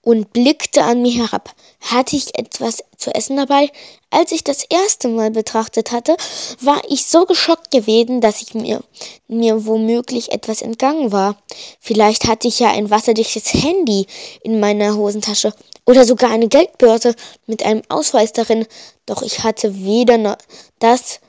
und 0.03 0.33
blickte 0.33 0.83
an 0.83 1.03
mir 1.03 1.13
herab. 1.13 1.55
Hatte 1.81 2.17
ich 2.17 2.39
etwas 2.39 2.83
zu 2.97 3.15
essen 3.15 3.37
dabei? 3.37 3.71
Als 4.11 4.33
ich 4.33 4.43
das 4.45 4.65
erste 4.69 5.09
Mal 5.09 5.31
betrachtet 5.31 5.93
hatte, 5.93 6.17
war 6.61 6.81
ich 6.89 7.07
so 7.07 7.27
geschockt 7.27 7.71
gewesen, 7.71 8.21
dass 8.21 8.43
ich 8.43 8.55
mir, 8.55 8.83
mir 9.29 9.67
womöglich 9.67 10.33
etwas 10.33 10.63
entgangen 10.63 11.13
war. 11.13 11.37
Vielleicht 11.81 12.27
hatte 12.27 12.49
ich 12.49 12.59
ja 12.61 12.71
ein 12.71 12.91
wasserdichtes 12.91 13.53
Handy 13.53 14.07
in 14.43 14.61
meiner 14.61 14.97
Hosentasche 14.97 15.53
oder 15.87 16.05
sogar 16.05 16.31
eine 16.31 16.49
Geldbörse 16.49 17.15
mit 17.47 17.63
einem 17.65 17.83
Ausweis 17.89 18.33
darin, 18.33 18.67
doch 19.07 19.23
ich 19.23 19.43
hatte 19.43 19.85
weder 19.85 20.39
das 20.79 21.21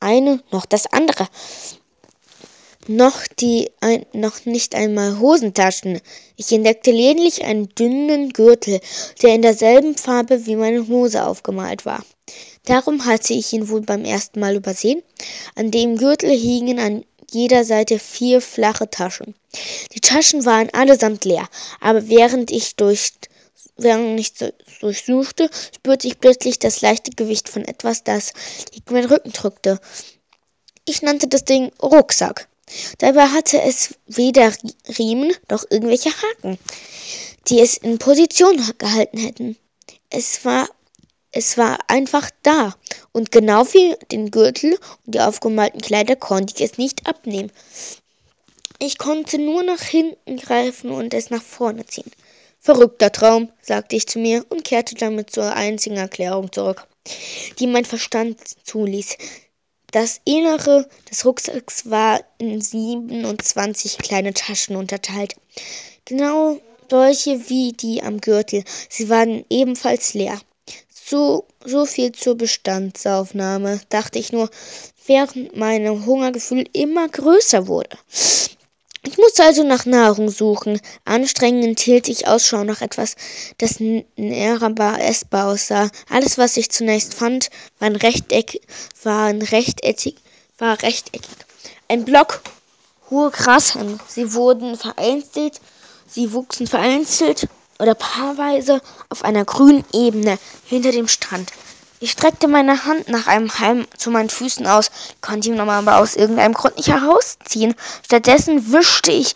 eine 0.00 0.42
noch 0.50 0.66
das 0.66 0.86
andere 0.92 1.26
noch 2.88 3.26
die 3.38 3.70
ein, 3.80 4.06
noch 4.12 4.44
nicht 4.44 4.74
einmal 4.74 5.18
Hosentaschen. 5.18 6.00
Ich 6.36 6.52
entdeckte 6.52 6.90
lediglich 6.90 7.44
einen 7.44 7.68
dünnen 7.70 8.30
Gürtel, 8.30 8.80
der 9.22 9.34
in 9.34 9.42
derselben 9.42 9.96
Farbe 9.96 10.46
wie 10.46 10.56
meine 10.56 10.86
Hose 10.88 11.24
aufgemalt 11.26 11.86
war. 11.86 12.04
Darum 12.64 13.04
hatte 13.04 13.32
ich 13.32 13.52
ihn 13.52 13.68
wohl 13.68 13.82
beim 13.82 14.04
ersten 14.04 14.40
Mal 14.40 14.56
übersehen. 14.56 15.02
An 15.54 15.70
dem 15.70 15.96
Gürtel 15.96 16.30
hingen 16.30 16.78
an 16.78 17.04
jeder 17.30 17.64
Seite 17.64 17.98
vier 17.98 18.40
flache 18.40 18.90
Taschen. 18.90 19.34
Die 19.94 20.00
Taschen 20.00 20.44
waren 20.44 20.70
allesamt 20.70 21.24
leer, 21.24 21.48
aber 21.80 22.08
während 22.08 22.50
ich 22.50 22.76
durch 22.76 23.12
während 23.76 24.18
ich 24.18 24.32
durchsuchte, 24.80 25.50
spürte 25.74 26.08
ich 26.08 26.18
plötzlich 26.18 26.58
das 26.58 26.80
leichte 26.80 27.10
Gewicht 27.10 27.48
von 27.48 27.64
etwas, 27.64 28.04
das 28.04 28.32
gegen 28.72 28.94
meinen 28.94 29.06
Rücken 29.06 29.32
drückte. 29.32 29.78
Ich 30.86 31.02
nannte 31.02 31.28
das 31.28 31.44
Ding 31.44 31.70
Rucksack. 31.82 32.48
Dabei 32.98 33.28
hatte 33.28 33.60
es 33.62 33.94
weder 34.06 34.52
Riemen 34.98 35.32
noch 35.50 35.64
irgendwelche 35.70 36.10
Haken, 36.10 36.58
die 37.48 37.60
es 37.60 37.76
in 37.76 37.98
Position 37.98 38.56
gehalten 38.78 39.18
hätten. 39.18 39.56
Es 40.10 40.44
war 40.44 40.68
es 41.38 41.58
war 41.58 41.78
einfach 41.88 42.30
da. 42.42 42.74
Und 43.12 43.30
genau 43.30 43.66
wie 43.74 43.94
den 44.10 44.30
Gürtel 44.30 44.78
und 45.04 45.14
die 45.14 45.20
aufgemalten 45.20 45.82
Kleider 45.82 46.16
konnte 46.16 46.54
ich 46.56 46.62
es 46.62 46.78
nicht 46.78 47.06
abnehmen. 47.06 47.52
Ich 48.78 48.96
konnte 48.96 49.38
nur 49.38 49.62
nach 49.62 49.82
hinten 49.82 50.38
greifen 50.38 50.90
und 50.90 51.12
es 51.12 51.28
nach 51.28 51.42
vorne 51.42 51.84
ziehen. 51.84 52.10
Verrückter 52.58 53.12
Traum, 53.12 53.50
sagte 53.60 53.96
ich 53.96 54.06
zu 54.06 54.18
mir 54.18 54.46
und 54.48 54.64
kehrte 54.64 54.94
damit 54.94 55.30
zur 55.30 55.52
einzigen 55.52 55.98
Erklärung 55.98 56.50
zurück, 56.52 56.86
die 57.58 57.66
mein 57.66 57.84
Verstand 57.84 58.38
zuließ. 58.64 59.18
Das 59.92 60.20
Innere 60.24 60.88
des 61.10 61.24
Rucksacks 61.24 61.88
war 61.88 62.20
in 62.38 62.60
27 62.60 63.98
kleine 63.98 64.34
Taschen 64.34 64.76
unterteilt. 64.76 65.34
Genau 66.04 66.60
solche 66.90 67.48
wie 67.48 67.72
die 67.72 68.02
am 68.02 68.20
Gürtel. 68.20 68.64
Sie 68.88 69.08
waren 69.08 69.44
ebenfalls 69.50 70.14
leer. 70.14 70.40
So, 70.90 71.44
so 71.64 71.86
viel 71.86 72.12
zur 72.12 72.36
Bestandsaufnahme, 72.36 73.80
dachte 73.88 74.18
ich 74.18 74.32
nur, 74.32 74.50
während 75.06 75.56
mein 75.56 76.04
Hungergefühl 76.04 76.64
immer 76.72 77.08
größer 77.08 77.68
wurde. 77.68 77.96
Ich 79.06 79.18
musste 79.18 79.44
also 79.44 79.62
nach 79.62 79.86
Nahrung 79.86 80.30
suchen. 80.30 80.80
Anstrengend 81.04 81.78
hielt 81.78 82.08
ich 82.08 82.26
Ausschau 82.26 82.64
nach 82.64 82.80
etwas, 82.80 83.14
das 83.58 83.78
näherbar 83.78 85.00
essbar 85.00 85.46
aussah. 85.46 85.90
Alles, 86.10 86.38
was 86.38 86.56
ich 86.56 86.72
zunächst 86.72 87.14
fand, 87.14 87.50
war 87.78 87.86
ein 87.86 87.94
Rechteck, 87.94 88.60
war 89.04 89.26
ein 89.26 89.42
Rechteckig, 89.42 90.16
war 90.58 90.82
rechteckig. 90.82 91.30
Ein 91.86 92.04
Block 92.04 92.40
hohe 93.08 93.30
Grashalme. 93.30 94.00
Sie 94.08 94.34
wurden 94.34 94.76
vereinzelt, 94.76 95.60
sie 96.08 96.32
wuchsen 96.32 96.66
vereinzelt 96.66 97.46
oder 97.78 97.94
paarweise 97.94 98.82
auf 99.08 99.24
einer 99.24 99.44
grünen 99.44 99.84
Ebene 99.92 100.36
hinter 100.64 100.90
dem 100.90 101.06
Strand. 101.06 101.52
Ich 101.98 102.10
streckte 102.10 102.46
meine 102.46 102.84
Hand 102.84 103.08
nach 103.08 103.26
einem 103.26 103.58
Halm 103.58 103.86
zu 103.96 104.10
meinen 104.10 104.28
Füßen 104.28 104.66
aus, 104.66 104.90
konnte 105.22 105.48
ihn 105.48 105.58
aber 105.58 105.96
aus 105.96 106.14
irgendeinem 106.14 106.52
Grund 106.52 106.76
nicht 106.76 106.88
herausziehen. 106.88 107.74
Stattdessen 108.04 108.70
wischte 108.72 109.12
ich, 109.12 109.34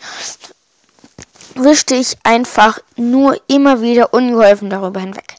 wischte 1.55 1.95
ich 1.95 2.17
einfach 2.23 2.79
nur 2.97 3.41
immer 3.47 3.81
wieder 3.81 4.13
ungeholfen 4.13 4.69
darüber 4.69 4.99
hinweg. 4.99 5.37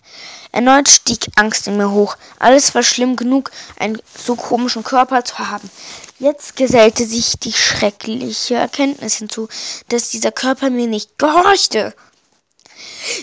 Erneut 0.51 0.89
stieg 0.89 1.29
Angst 1.37 1.67
in 1.67 1.79
mir 1.79 1.93
hoch. 1.93 2.17
Alles 2.39 2.75
war 2.75 2.83
schlimm 2.83 3.17
genug, 3.17 3.51
einen 3.79 4.03
so 4.19 4.35
komischen 4.35 4.83
Körper 4.83 5.25
zu 5.25 5.39
haben. 5.39 5.71
Jetzt 6.19 6.57
gesellte 6.57 7.07
sich 7.07 7.39
die 7.39 7.53
schreckliche 7.53 8.57
Erkenntnis 8.57 9.17
hinzu, 9.17 9.49
dass 9.89 10.11
dieser 10.11 10.31
Körper 10.31 10.71
mir 10.71 10.89
nicht 10.89 11.19
gehorchte. 11.19 11.95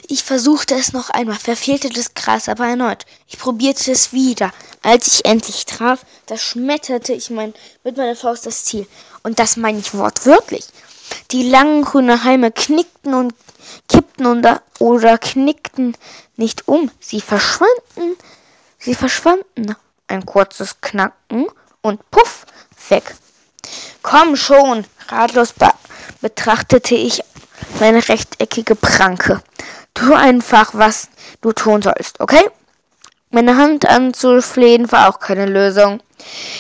Ich 0.08 0.24
versuchte 0.24 0.76
es 0.76 0.94
noch 0.94 1.10
einmal, 1.10 1.38
verfehlte 1.38 1.90
das 1.90 2.14
Gras 2.14 2.50
aber 2.50 2.68
erneut. 2.68 3.06
Ich 3.28 3.38
probierte 3.40 3.92
es 3.92 4.14
wieder. 4.14 4.52
Als 4.82 5.08
ich 5.08 5.26
endlich 5.26 5.66
traf, 5.66 6.06
da 6.26 6.38
schmetterte 6.38 7.14
ich 7.14 7.30
mein, 7.30 7.54
mit 7.84 7.98
meiner 7.98 8.16
Faust 8.16 8.46
das 8.46 8.66
Ziel. 8.66 8.88
Und 9.24 9.40
das 9.40 9.58
meine 9.58 9.80
ich 9.80 9.94
wortwörtlich. 9.94 10.66
Die 11.32 11.50
langen 11.50 11.84
grünen 11.84 12.24
Halme 12.24 12.52
knickten 12.52 13.14
und 13.14 13.34
kippten 13.88 14.26
unter, 14.26 14.62
oder 14.80 15.18
knickten 15.18 15.96
nicht 16.36 16.68
um. 16.68 16.92
Sie 17.00 17.22
verschwanden. 17.22 18.16
Sie 18.78 18.96
verschwanden. 18.96 19.76
ein 20.10 20.26
kurzes 20.26 20.82
Knacken 20.82 21.48
und 21.82 22.10
puff, 22.12 22.46
weg. 22.90 23.16
Komm 24.02 24.36
schon, 24.36 24.86
ratlos 25.08 25.54
be 25.54 25.70
betrachtete 26.22 26.96
ich 26.96 27.22
meine 27.80 28.08
rechteckige 28.08 28.76
Pranke. 28.76 29.42
Tu 29.94 30.14
einfach, 30.14 30.72
was 30.74 31.10
du 31.42 31.52
tun 31.52 31.82
sollst, 31.82 32.20
okay? 32.20 32.50
Meine 33.32 33.58
Hand 33.58 33.88
anzuflehen 33.88 34.92
war 34.92 35.10
auch 35.10 35.20
keine 35.20 35.46
Lösung. 35.46 36.02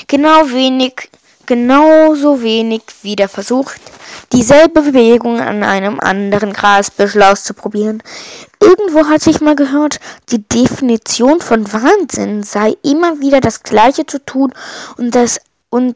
Genau 0.07 0.49
wenig, 0.51 1.09
genauso 1.45 2.41
wenig 2.41 2.83
wie 3.01 3.15
der 3.15 3.29
Versuch, 3.29 3.71
dieselbe 4.33 4.81
Bewegung 4.81 5.39
an 5.41 5.63
einem 5.63 5.99
anderen 5.99 6.53
Grasbüschel 6.53 7.23
auszuprobieren. 7.23 8.03
Irgendwo 8.61 9.07
hatte 9.07 9.29
ich 9.29 9.41
mal 9.41 9.55
gehört, 9.55 9.99
die 10.29 10.47
Definition 10.47 11.41
von 11.41 11.71
Wahnsinn 11.71 12.43
sei 12.43 12.75
immer 12.83 13.19
wieder 13.19 13.41
das 13.41 13.63
Gleiche 13.63 14.05
zu 14.05 14.23
tun 14.23 14.53
und 14.97 15.15
das 15.15 15.41
und 15.69 15.95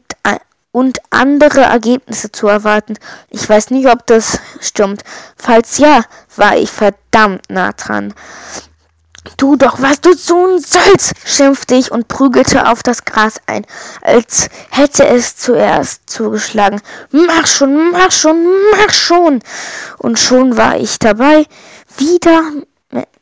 und 0.74 0.98
andere 1.10 1.60
Ergebnisse 1.60 2.32
zu 2.32 2.48
erwarten. 2.48 2.94
Ich 3.30 3.48
weiß 3.48 3.70
nicht, 3.70 3.86
ob 3.86 4.04
das 4.06 4.40
stimmt. 4.60 5.04
Falls 5.36 5.78
ja, 5.78 6.02
war 6.34 6.56
ich 6.56 6.68
verdammt 6.68 7.48
nah 7.48 7.70
dran. 7.70 8.12
Tu 9.36 9.54
doch, 9.54 9.80
was 9.80 10.00
du 10.00 10.16
tun 10.16 10.58
sollst, 10.58 11.12
schimpfte 11.24 11.76
ich 11.76 11.92
und 11.92 12.08
prügelte 12.08 12.68
auf 12.68 12.82
das 12.82 13.04
Gras 13.04 13.40
ein, 13.46 13.64
als 14.02 14.48
hätte 14.68 15.06
es 15.06 15.36
zuerst 15.36 16.10
zugeschlagen. 16.10 16.82
Mach 17.12 17.46
schon, 17.46 17.92
mach 17.92 18.10
schon, 18.10 18.44
mach 18.72 18.92
schon. 18.92 19.42
Und 19.98 20.18
schon 20.18 20.56
war 20.56 20.76
ich 20.76 20.98
dabei, 20.98 21.46
wieder 21.98 22.42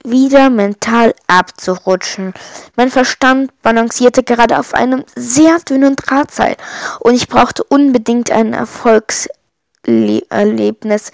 wieder 0.05 0.51
mental 0.51 1.15
abzurutschen. 1.27 2.35
Mein 2.77 2.91
Verstand 2.91 3.51
balancierte 3.63 4.23
gerade 4.23 4.59
auf 4.59 4.75
einem 4.75 5.05
sehr 5.17 5.59
dünnen 5.61 5.97
Drahtseil 5.97 6.57
und 7.01 7.15
ich 7.15 7.29
brauchte 7.29 7.65
unbedingt 7.65 8.31
ein 8.31 8.53
Erfolgserlebnis. 8.53 11.13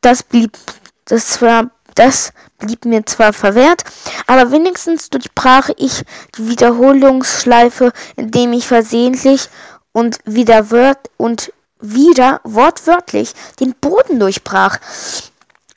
Das 0.00 0.22
blieb, 0.22 0.56
das 1.04 1.42
war, 1.42 1.70
das 1.94 2.32
blieb 2.58 2.84
mir 2.84 3.06
zwar 3.06 3.32
verwehrt, 3.32 3.84
aber 4.26 4.52
wenigstens 4.52 5.10
durchbrach 5.10 5.70
ich 5.76 6.02
die 6.36 6.48
Wiederholungsschleife, 6.48 7.92
indem 8.16 8.52
ich 8.52 8.66
versehentlich 8.66 9.48
und 9.92 10.18
wieder 10.24 10.70
wört 10.70 11.10
und 11.16 11.52
wieder 11.80 12.40
wortwörtlich 12.44 13.32
den 13.58 13.74
Boden 13.74 14.20
durchbrach. 14.20 14.78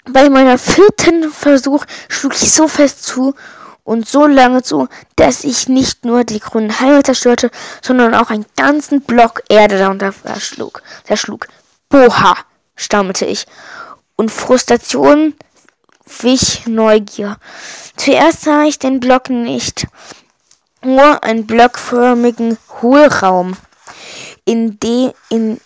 Bei 0.09 0.29
meiner 0.29 0.57
vierten 0.57 1.31
Versuch 1.31 1.85
schlug 2.09 2.33
ich 2.33 2.51
so 2.51 2.67
fest 2.67 3.03
zu 3.03 3.35
und 3.83 4.07
so 4.07 4.27
lange 4.27 4.61
zu, 4.63 4.87
dass 5.15 5.43
ich 5.43 5.67
nicht 5.67 6.05
nur 6.05 6.23
die 6.23 6.39
grünen 6.39 6.79
Halme 6.79 7.03
zerstörte, 7.03 7.51
sondern 7.81 8.13
auch 8.13 8.29
einen 8.29 8.45
ganzen 8.55 9.01
Block 9.01 9.43
Erde 9.49 9.77
darunter 9.77 10.11
verschlug. 10.11 10.81
Zerschlug. 11.05 11.47
Boha, 11.89 12.37
stammelte 12.75 13.25
ich. 13.25 13.45
Und 14.15 14.31
Frustration 14.31 15.35
wich 16.21 16.65
Neugier. 16.65 17.37
Zuerst 17.95 18.43
sah 18.43 18.63
ich 18.63 18.79
den 18.79 18.99
Block 18.99 19.29
nicht, 19.29 19.87
nur 20.83 21.23
einen 21.23 21.47
blockförmigen 21.47 22.57
Hohlraum, 22.81 23.55
in 24.45 24.79
dem 24.79 25.13
in 25.29 25.59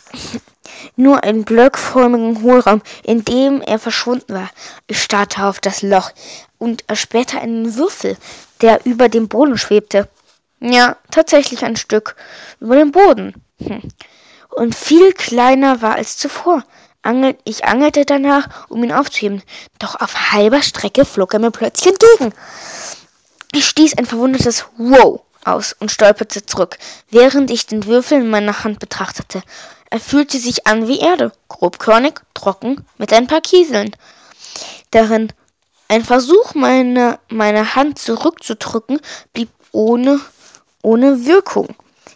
nur 0.97 1.23
einen 1.23 1.45
blockförmigen 1.45 2.43
Hohlraum, 2.43 2.81
in 3.03 3.23
dem 3.23 3.61
er 3.61 3.79
verschwunden 3.79 4.33
war. 4.33 4.49
Ich 4.87 5.01
starrte 5.01 5.45
auf 5.45 5.59
das 5.59 5.81
Loch 5.81 6.11
und 6.57 6.83
erspähte 6.87 7.39
einen 7.39 7.75
Würfel, 7.75 8.17
der 8.61 8.85
über 8.85 9.07
dem 9.07 9.29
Boden 9.29 9.57
schwebte. 9.57 10.09
Ja, 10.59 10.97
tatsächlich 11.11 11.63
ein 11.63 11.75
Stück 11.75 12.15
über 12.59 12.75
dem 12.75 12.91
Boden. 12.91 13.33
Hm. 13.61 13.81
Und 14.49 14.75
viel 14.75 15.13
kleiner 15.13 15.81
war 15.81 15.95
als 15.95 16.17
zuvor. 16.17 16.63
Angel 17.03 17.37
ich 17.45 17.63
angelte 17.63 18.05
danach, 18.05 18.67
um 18.69 18.83
ihn 18.83 18.91
aufzuheben, 18.91 19.43
doch 19.79 19.95
auf 20.01 20.31
halber 20.31 20.61
Strecke 20.61 21.05
flog 21.05 21.33
er 21.33 21.39
mir 21.39 21.51
plötzlich 21.51 21.93
entgegen. 21.93 22.33
Ich 23.53 23.67
stieß 23.67 23.97
ein 23.97 24.05
verwundertes 24.05 24.65
Wow 24.77 25.21
aus 25.45 25.73
und 25.79 25.91
stolperte 25.91 26.45
zurück, 26.45 26.77
während 27.09 27.49
ich 27.49 27.65
den 27.65 27.85
Würfel 27.85 28.19
in 28.19 28.29
meiner 28.29 28.63
Hand 28.63 28.79
betrachtete. 28.79 29.41
Er 29.89 29.99
fühlte 29.99 30.37
sich 30.37 30.67
an 30.67 30.87
wie 30.87 30.99
Erde, 30.99 31.31
grobkörnig, 31.47 32.19
trocken, 32.33 32.85
mit 32.97 33.13
ein 33.13 33.27
paar 33.27 33.41
Kieseln 33.41 33.95
darin. 34.91 35.31
Ein 35.87 36.03
Versuch, 36.03 36.53
meine, 36.53 37.19
meine 37.29 37.75
Hand 37.75 37.99
zurückzudrücken, 37.99 38.99
blieb 39.33 39.49
ohne, 39.71 40.19
ohne 40.81 41.25
Wirkung. 41.25 41.69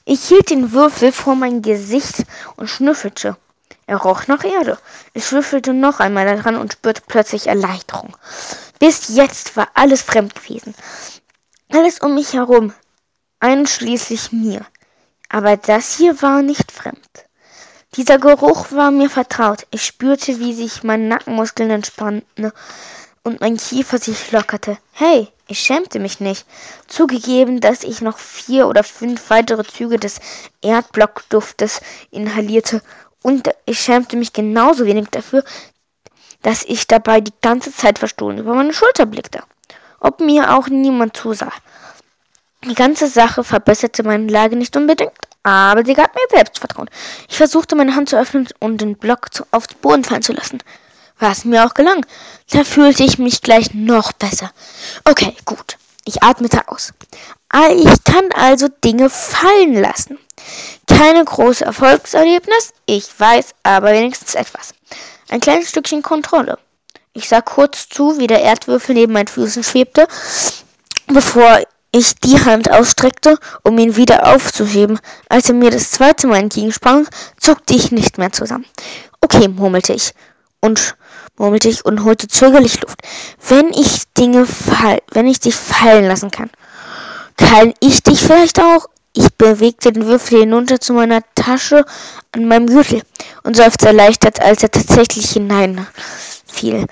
Ich 0.04 0.26
hielt 0.26 0.50
den 0.50 0.74
Würfel 0.74 1.12
vor 1.12 1.36
mein 1.36 1.62
Gesicht 1.62 2.26
und 2.58 2.68
schnüffelte. 2.68 3.38
Er 3.88 3.98
roch 3.98 4.28
nach 4.28 4.44
Erde. 4.44 4.78
Ich 5.14 5.28
schnüffelte 5.28 5.74
noch 5.74 6.00
einmal 6.00 6.26
daran 6.26 6.56
und 6.56 6.74
spürte 6.74 7.02
plötzlich 7.08 7.48
Erleichterung. 7.48 8.18
Bis 8.80 9.10
jetzt 9.10 9.56
war 9.56 9.70
alles 9.74 10.02
fremd 10.02 10.36
gewesen. 10.36 10.76
Alles 11.72 12.00
um 12.00 12.16
mich 12.16 12.34
herum, 12.34 12.74
einschließlich 13.40 14.32
mir. 14.32 14.66
Aber 15.30 15.56
das 15.56 15.96
hier 15.96 16.22
war 16.22 16.42
nicht 16.42 16.72
fremd. 16.72 17.26
Dieser 17.96 18.20
Geruch 18.20 18.72
war 18.72 18.90
mir 18.90 19.10
vertraut. 19.10 19.68
Ich 19.72 19.86
spürte, 19.86 20.40
wie 20.40 20.54
sich 20.54 20.84
meine 20.84 21.04
Nackenmuskeln 21.04 21.70
entspannten 21.70 22.54
und 23.24 23.42
mein 23.42 23.58
Kiefer 23.58 23.98
sich 23.98 24.32
lockerte. 24.32 24.78
Hey, 24.94 25.28
ich 25.48 25.60
schämte 25.60 26.00
mich 26.00 26.22
nicht. 26.22 26.46
Zugegeben, 26.88 27.60
dass 27.60 27.84
ich 27.84 28.00
noch 28.00 28.18
vier 28.18 28.70
oder 28.70 28.86
fünf 28.86 29.30
weitere 29.30 29.66
Züge 29.66 30.00
des 30.00 30.22
Erdblockduftes 30.62 31.82
inhalierte 32.12 32.82
und 33.24 33.50
ich 33.66 33.82
schämte 33.82 34.16
mich 34.16 34.32
genauso 34.32 34.86
wenig 34.86 35.10
dafür, 35.12 35.44
dass 36.44 36.64
ich 36.64 36.88
dabei 36.88 37.20
die 37.20 37.34
ganze 37.42 37.74
Zeit 37.74 38.00
verstohlen 38.00 38.38
über 38.38 38.54
meine 38.54 38.74
Schulter 38.74 39.06
blickte, 39.06 39.44
ob 40.00 40.22
mir 40.22 40.56
auch 40.56 40.70
niemand 40.70 41.18
zusah. 41.18 41.52
Die 42.64 42.74
ganze 42.74 43.08
Sache 43.08 43.44
verbesserte 43.44 44.04
meine 44.04 44.32
Lage 44.32 44.56
nicht 44.56 44.78
unbedingt, 44.78 45.12
aber 45.44 45.86
sie 45.86 45.94
gab 45.94 46.14
mir 46.14 46.22
Selbstvertrauen. 46.30 46.90
Ich 47.30 47.38
versuchte 47.38 47.76
meine 47.76 47.96
Hand 47.96 48.10
zu 48.10 48.18
öffnen 48.18 48.48
und 48.60 48.80
den 48.80 48.98
Block 48.98 49.34
zu, 49.34 49.46
auf 49.52 49.68
den 49.68 49.80
Boden 49.80 50.04
fallen 50.04 50.22
zu 50.22 50.34
lassen. 50.34 50.60
Was 51.20 51.46
mir 51.46 51.66
auch 51.66 51.74
gelang. 51.74 52.06
Da 52.50 52.64
fühlte 52.64 53.04
ich 53.04 53.20
mich 53.20 53.42
gleich 53.42 53.74
noch 53.74 54.12
besser. 54.14 54.52
Okay, 55.06 55.36
gut. 55.46 55.78
Ich 56.06 56.24
atmete 56.24 56.68
aus. 56.68 56.94
Ah, 57.50 57.70
ich 57.70 58.04
kann 58.04 58.30
also 58.34 58.68
Dinge 58.84 59.10
fallen 59.10 59.80
lassen. 59.80 60.18
Keine 60.88 61.24
große 61.24 61.64
Erfolgserlebnis, 61.64 62.74
ich 62.86 63.08
weiß, 63.20 63.54
aber 63.64 63.92
wenigstens 63.92 64.36
etwas. 64.36 64.74
Ein 65.30 65.40
kleines 65.40 65.70
Stückchen 65.70 66.02
Kontrolle. 66.02 66.58
Ich 67.14 67.28
sah 67.28 67.42
kurz 67.42 67.90
zu, 67.90 68.18
wie 68.20 68.28
der 68.28 68.42
Erdwürfel 68.42 68.96
neben 68.96 69.14
meinen 69.14 69.28
Füßen 69.28 69.64
schwebte, 69.64 70.08
bevor 71.08 71.62
ich 71.92 72.16
die 72.16 72.44
Hand 72.44 72.72
ausstreckte, 72.72 73.38
um 73.64 73.78
ihn 73.78 73.96
wieder 73.96 74.34
aufzuheben. 74.34 75.00
Als 75.30 75.50
er 75.50 75.56
mir 75.56 75.72
das 75.72 75.92
zweite 75.92 76.28
Mal 76.28 76.40
entgegensprang, 76.40 77.08
zuckte 77.38 77.74
ich 77.74 77.92
nicht 77.92 78.18
mehr 78.18 78.32
zusammen. 78.32 78.66
Okay, 79.20 79.48
murmelte 79.48 79.94
ich 79.94 80.14
und 80.62 80.96
murmelte 81.38 81.70
ich 81.70 81.86
und 81.86 82.04
holte 82.04 82.28
zögerlich 82.28 82.82
Luft. 82.82 83.02
Wenn 83.48 83.74
ich 83.74 84.04
Dinge 84.18 84.46
fall, 84.46 85.00
wenn 85.12 85.28
ich 85.28 85.40
dich 85.40 85.56
fallen 85.56 86.06
lassen 86.06 86.32
kann, 86.32 86.50
kann 87.38 87.74
ich 87.80 88.04
dich 88.04 88.22
vielleicht 88.22 88.60
auch? 88.60 88.88
Ich 89.14 89.34
bewegte 89.36 89.92
den 89.92 90.06
Würfel 90.06 90.40
hinunter 90.40 90.80
zu 90.80 90.94
meiner 90.94 91.22
Tasche 91.36 91.84
an 92.32 92.48
meinem 92.48 92.68
Gürtel 92.68 93.02
und 93.44 93.58
seufzte 93.58 93.88
erleichtert, 93.88 94.42
als 94.42 94.64
er 94.64 94.72
tatsächlich 94.72 95.32
hineinfiel. 95.32 96.86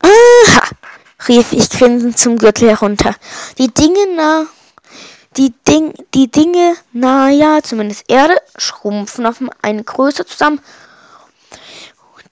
Aha! 0.00 0.68
Rief 1.28 1.52
ich 1.52 1.70
grinsend 1.70 2.18
zum 2.18 2.38
Gürtel 2.38 2.70
herunter. 2.70 3.14
Die 3.58 3.72
Dinge 3.72 4.14
nah, 4.14 4.46
die, 5.36 5.52
Ding, 5.68 5.92
die 6.14 6.30
Dinge, 6.30 6.76
naja, 6.92 7.62
zumindest 7.62 8.04
Erde, 8.08 8.36
schrumpfen 8.56 9.26
auf 9.26 9.36
eine 9.62 9.84
Größe 9.84 10.24
zusammen, 10.24 10.60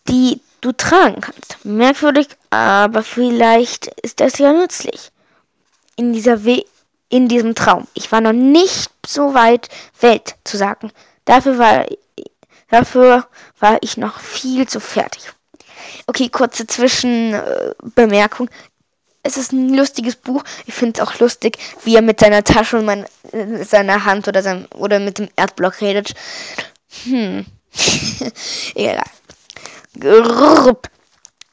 die 0.08 0.40
du 0.60 0.72
tragen 0.72 1.20
kannst. 1.20 1.64
Merkwürdig, 1.64 2.28
aber 2.50 3.02
vielleicht 3.02 3.88
ist 4.02 4.20
das 4.20 4.38
ja 4.38 4.52
nützlich. 4.52 5.10
In 5.96 6.12
dieser 6.12 6.44
We 6.44 6.64
in 7.10 7.28
diesem 7.28 7.54
Traum. 7.54 7.86
Ich 7.94 8.10
war 8.10 8.20
noch 8.20 8.32
nicht 8.32 8.90
so 9.06 9.34
weit, 9.34 9.68
Welt 10.00 10.34
zu 10.42 10.56
sagen. 10.56 10.90
Dafür 11.26 11.58
war, 11.58 11.86
dafür 12.70 13.28
war 13.60 13.78
ich 13.82 13.96
noch 13.96 14.18
viel 14.18 14.66
zu 14.66 14.80
fertig. 14.80 15.32
Okay, 16.08 16.28
kurze 16.28 16.66
Zwischenbemerkung 16.66 18.50
es 19.24 19.36
ist 19.38 19.52
ein 19.52 19.70
lustiges 19.70 20.14
Buch. 20.16 20.44
Ich 20.66 20.74
finde 20.74 21.00
es 21.00 21.06
auch 21.06 21.18
lustig, 21.18 21.58
wie 21.82 21.96
er 21.96 22.02
mit 22.02 22.20
seiner 22.20 22.44
Tasche 22.44 22.78
und 22.78 22.84
mein, 22.84 23.04
äh, 23.32 23.64
seiner 23.64 24.04
Hand 24.04 24.28
oder, 24.28 24.42
seinem, 24.42 24.66
oder 24.76 25.00
mit 25.00 25.18
dem 25.18 25.28
Erdblock 25.34 25.80
redet. 25.80 26.14
Hm. 27.04 27.44
Egal. 28.74 29.02
Grrrp, 29.98 30.88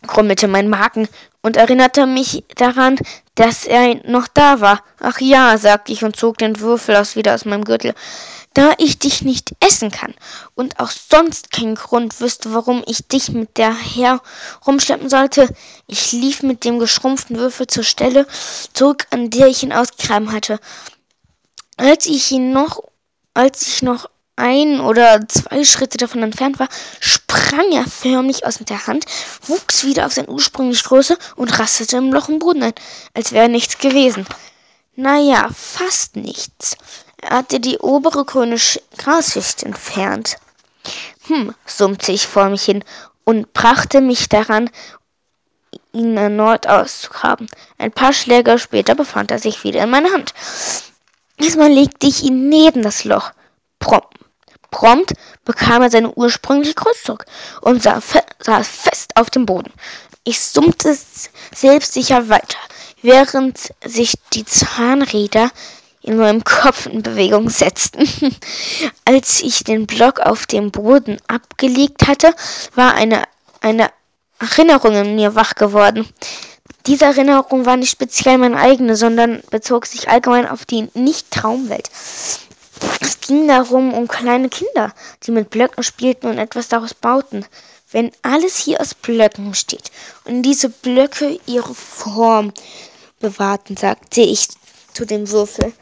grummelte 0.06 0.48
mein 0.48 0.70
Magen 0.70 1.08
und 1.42 1.58
erinnerte 1.58 2.06
mich 2.06 2.44
daran, 2.56 2.98
dass 3.36 3.66
er 3.66 3.96
noch 4.06 4.28
da 4.28 4.62
war. 4.62 4.84
Ach 5.00 5.20
ja, 5.22 5.58
sagte 5.58 5.94
ich 5.94 6.04
und 6.04 6.16
zog 6.16 6.38
den 6.38 6.60
Würfel 6.60 6.96
aus 6.96 7.16
wieder 7.16 7.34
aus 7.34 7.46
meinem 7.46 7.64
Gürtel. 7.64 7.94
Da 8.54 8.74
ich 8.78 9.00
dich 9.00 9.22
nicht 9.22 9.52
essen 9.62 9.92
kann 9.92 10.14
und 10.56 10.80
auch 10.80 10.92
sonst 10.92 11.52
keinen 11.52 11.76
Grund 11.76 12.20
wüsste, 12.20 12.54
warum 12.54 12.84
ich 12.86 13.08
dich 13.08 13.30
mit 13.30 13.58
der 13.58 13.74
herumschleppen 13.74 15.10
sollte, 15.10 15.48
ich 15.88 16.12
lief 16.12 16.44
mit 16.44 16.66
dem 16.66 16.78
geschrumpften 16.78 17.38
Würfel 17.38 17.68
zur 17.68 17.86
Stelle 17.86 18.28
zurück, 18.74 19.08
an 19.12 19.30
der 19.30 19.48
ich 19.48 19.64
ihn 19.64 19.72
ausgegraben 19.72 20.34
hatte. 20.34 20.60
Als 21.78 22.06
ich 22.08 22.30
ihn 22.32 22.52
noch, 22.52 22.84
als 23.34 23.62
ich 23.62 23.84
noch 23.84 24.10
ein 24.36 24.82
oder 24.82 25.26
zwei 25.30 25.64
Schritte 25.64 25.98
davon 25.98 26.24
entfernt 26.24 26.60
war, 26.60 26.68
sprang 27.00 27.72
er 27.72 27.86
förmlich 27.86 28.46
aus 28.46 28.58
der 28.58 28.86
Hand, 28.88 29.06
wuchs 29.48 29.86
wieder 29.86 30.06
auf 30.06 30.14
seine 30.14 30.30
ursprüngliche 30.30 30.84
Größe 30.84 31.18
und 31.38 31.58
rastete 31.58 31.98
im 31.98 32.12
Loch 32.12 32.28
im 32.28 32.40
Boden 32.40 32.64
ein, 32.64 32.74
als 33.14 33.32
wäre 33.32 33.48
nichts 33.48 33.78
gewesen. 33.78 34.26
Naja, 34.96 35.50
fast 35.56 36.18
nichts. 36.18 36.76
Er 37.22 37.38
hatte 37.38 37.60
die 37.60 37.78
obere 37.78 38.26
grüne 38.26 38.58
Grasfichte 38.98 39.66
entfernt. 39.66 40.38
Hm, 41.28 41.54
summte 41.66 42.12
ich 42.12 42.28
vor 42.28 42.50
mich 42.50 42.64
hin 42.64 42.84
und 43.24 43.54
brachte 43.54 44.02
mich 44.02 44.28
daran, 44.28 44.70
ihn 45.94 46.18
erneut 46.18 46.68
auszugraben. 46.68 47.48
Ein 47.78 47.92
paar 47.92 48.14
Schläge 48.14 48.58
später 48.58 48.96
befand 48.96 49.32
er 49.32 49.40
sich 49.40 49.64
wieder 49.64 49.84
in 49.84 49.90
meiner 49.90 50.12
Hand. 50.12 50.34
Diesmal 51.40 51.72
legte 51.72 52.08
ich 52.08 52.24
ihn 52.24 52.50
neben 52.50 52.82
das 52.82 53.04
Loch. 53.04 53.32
Prompt, 53.80 54.14
prompt 54.70 55.14
bekam 55.46 55.82
er 55.82 55.90
seine 55.90 56.12
ursprüngliche 56.12 56.76
Größe 56.76 57.18
und 57.62 57.84
saß 57.84 58.68
fest 58.68 59.16
auf 59.16 59.30
dem 59.30 59.46
Boden. 59.46 59.72
Ich 60.24 60.40
summte 60.40 60.96
selbstsicher 61.54 62.30
weiter, 62.30 62.60
während 63.02 63.74
sich 63.84 64.14
die 64.34 64.46
Zahnräder 64.46 65.50
in 66.04 66.18
meinem 66.18 66.44
Kopf 66.44 66.88
in 66.88 67.04
Bewegung 67.04 67.50
setzten. 67.50 68.08
Als 69.06 69.42
ich 69.42 69.64
den 69.64 69.88
Block 69.88 70.20
auf 70.20 70.46
dem 70.46 70.72
Boden 70.72 71.18
abgelegt 71.28 72.08
hatte, 72.08 72.34
war 72.76 72.96
eine, 72.96 73.24
eine 73.62 73.90
Erinnerung 74.40 74.96
in 74.96 75.16
mir 75.16 75.36
wach 75.36 75.56
geworden. 75.56 76.08
Diese 76.88 77.06
Erinnerung 77.06 77.66
war 77.66 77.78
nicht 77.78 77.92
speziell 77.92 78.40
meine 78.40 78.58
eigene, 78.58 78.96
sondern 78.96 79.44
bezog 79.52 79.86
sich 79.86 80.10
allgemein 80.10 80.48
auf 80.48 80.66
die 80.66 80.90
Nicht-Traumwelt. 80.96 81.92
Es 83.00 83.22
ging 83.22 83.48
darum, 83.48 83.94
um 83.94 84.08
kleine 84.08 84.50
Kinder, 84.50 84.94
die 85.24 85.32
mit 85.32 85.52
Blöcken 85.52 85.84
spielten 85.84 86.28
und 86.28 86.40
etwas 86.40 86.70
daraus 86.70 86.96
bauten. 86.96 87.46
Wenn 87.92 88.12
alles 88.24 88.58
hier 88.58 88.82
aus 88.82 88.96
Blöcken 88.96 89.52
besteht 89.52 89.92
und 90.24 90.42
diese 90.42 90.70
Blöcke 90.70 91.40
ihre 91.46 91.76
Form 91.76 92.54
bewahrten, 93.20 93.78
sagte 93.78 94.22
ich 94.22 94.48
zu 94.94 95.06
dem 95.06 95.30
Würfel, 95.30 95.74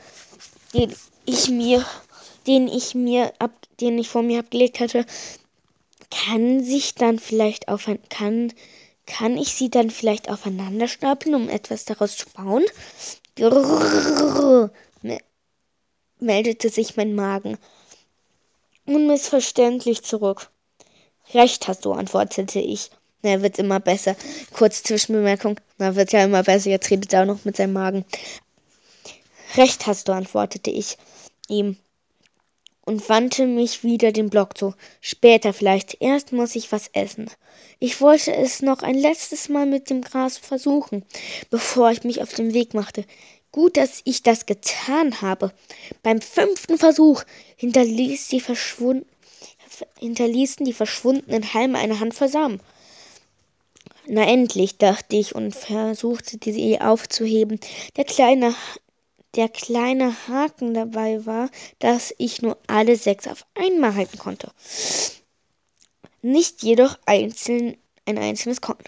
den 0.73 0.95
ich 1.25 1.49
mir, 1.49 1.85
den 2.47 2.67
ich 2.67 2.95
mir 2.95 3.33
ab, 3.39 3.51
den 3.79 3.97
ich 3.97 4.09
vor 4.09 4.21
mir 4.21 4.39
abgelegt 4.39 4.79
hatte, 4.79 5.05
kann 6.11 6.63
sich 6.63 6.95
dann 6.95 7.19
vielleicht 7.19 7.67
auf 7.67 7.89
kann 8.09 8.53
kann 9.05 9.37
ich 9.37 9.53
sie 9.53 9.71
dann 9.71 9.89
vielleicht 9.89 10.29
aufeinander 10.29 10.87
stapeln, 10.87 11.33
um 11.33 11.49
etwas 11.49 11.83
daraus 11.85 12.15
zu 12.15 12.27
bauen? 12.29 12.63
Grrr, 13.35 14.69
meldete 16.19 16.69
sich 16.69 16.95
mein 16.95 17.15
Magen 17.15 17.57
unmissverständlich 18.89 20.03
zurück. 20.03 20.49
Recht 21.33 21.67
hast 21.67 21.85
du, 21.85 21.93
antwortete 21.93 22.59
ich. 22.59 22.89
Na, 23.21 23.41
wird 23.41 23.59
immer 23.59 23.79
besser. 23.79 24.15
Kurz 24.53 24.81
Zwischenbemerkung. 24.83 25.59
Na, 25.77 25.95
wird 25.95 26.11
ja 26.11 26.23
immer 26.23 26.43
besser. 26.43 26.69
Jetzt 26.69 26.89
redet 26.89 27.13
er 27.13 27.23
auch 27.23 27.27
noch 27.27 27.45
mit 27.45 27.57
seinem 27.57 27.73
Magen. 27.73 28.05
Recht 29.55 29.87
hast 29.87 30.07
du, 30.07 30.11
antwortete 30.11 30.69
ich 30.71 30.97
ihm 31.47 31.77
und 32.89 33.07
wandte 33.07 33.45
mich 33.45 33.83
wieder 33.83 34.11
dem 34.11 34.31
Block 34.31 34.57
zu. 34.57 34.73
Später 34.99 35.53
vielleicht. 35.53 36.01
Erst 36.01 36.31
muss 36.31 36.55
ich 36.55 36.71
was 36.71 36.89
essen. 36.93 37.29
Ich 37.77 38.01
wollte 38.01 38.33
es 38.33 38.63
noch 38.63 38.81
ein 38.81 38.95
letztes 38.95 39.47
Mal 39.47 39.67
mit 39.67 39.91
dem 39.91 40.01
Gras 40.01 40.39
versuchen, 40.39 41.05
bevor 41.51 41.91
ich 41.91 42.03
mich 42.03 42.21
auf 42.23 42.33
den 42.33 42.53
Weg 42.55 42.73
machte. 42.73 43.05
Gut, 43.51 43.77
dass 43.77 44.01
ich 44.05 44.23
das 44.23 44.47
getan 44.47 45.21
habe. 45.21 45.53
Beim 46.01 46.19
fünften 46.19 46.79
Versuch 46.79 47.23
hinterließ 47.57 48.29
die 48.29 48.41
verschwunden, 48.41 49.07
hinterließen 49.99 50.65
die 50.65 50.73
verschwundenen 50.73 51.53
Halme 51.53 51.77
eine 51.77 51.99
Handvoll 51.99 52.29
Samen. 52.29 52.59
Na 54.07 54.23
endlich, 54.23 54.79
dachte 54.79 55.15
ich 55.15 55.35
und 55.35 55.55
versuchte, 55.55 56.39
sie 56.41 56.81
aufzuheben. 56.81 57.59
Der 57.97 58.05
kleine 58.05 58.55
der 59.35 59.49
kleine 59.49 60.15
Haken 60.27 60.73
dabei 60.73 61.25
war, 61.25 61.49
dass 61.79 62.13
ich 62.17 62.41
nur 62.41 62.57
alle 62.67 62.95
sechs 62.95 63.27
auf 63.27 63.45
einmal 63.55 63.95
halten 63.95 64.17
konnte. 64.17 64.51
Nicht 66.21 66.63
jedoch 66.63 66.97
einzeln 67.05 67.77
ein 68.09 68.17
einzelnes 68.17 68.61
Korn. 68.61 68.83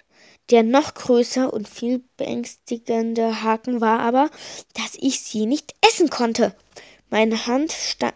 Der 0.50 0.64
noch 0.64 0.96
größer 0.96 1.54
und 1.54 1.70
viel 1.70 2.04
beängstigende 2.18 3.44
Haken 3.44 3.80
war 3.80 4.00
aber, 4.00 4.30
dass 4.74 4.96
ich 5.00 5.22
sie 5.22 5.46
nicht 5.46 5.76
essen 5.88 6.10
konnte. 6.10 6.54
Meine 7.10 7.46
Hand 7.46 7.76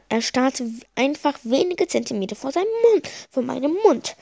erstarrte 0.10 0.70
einfach 0.96 1.38
wenige 1.44 1.88
Zentimeter 1.88 2.36
vor 2.36 2.52
seinem 2.52 2.68
Mund, 2.92 3.10
vor 3.30 3.44
meinem 3.44 3.76
Mund. 3.86 4.16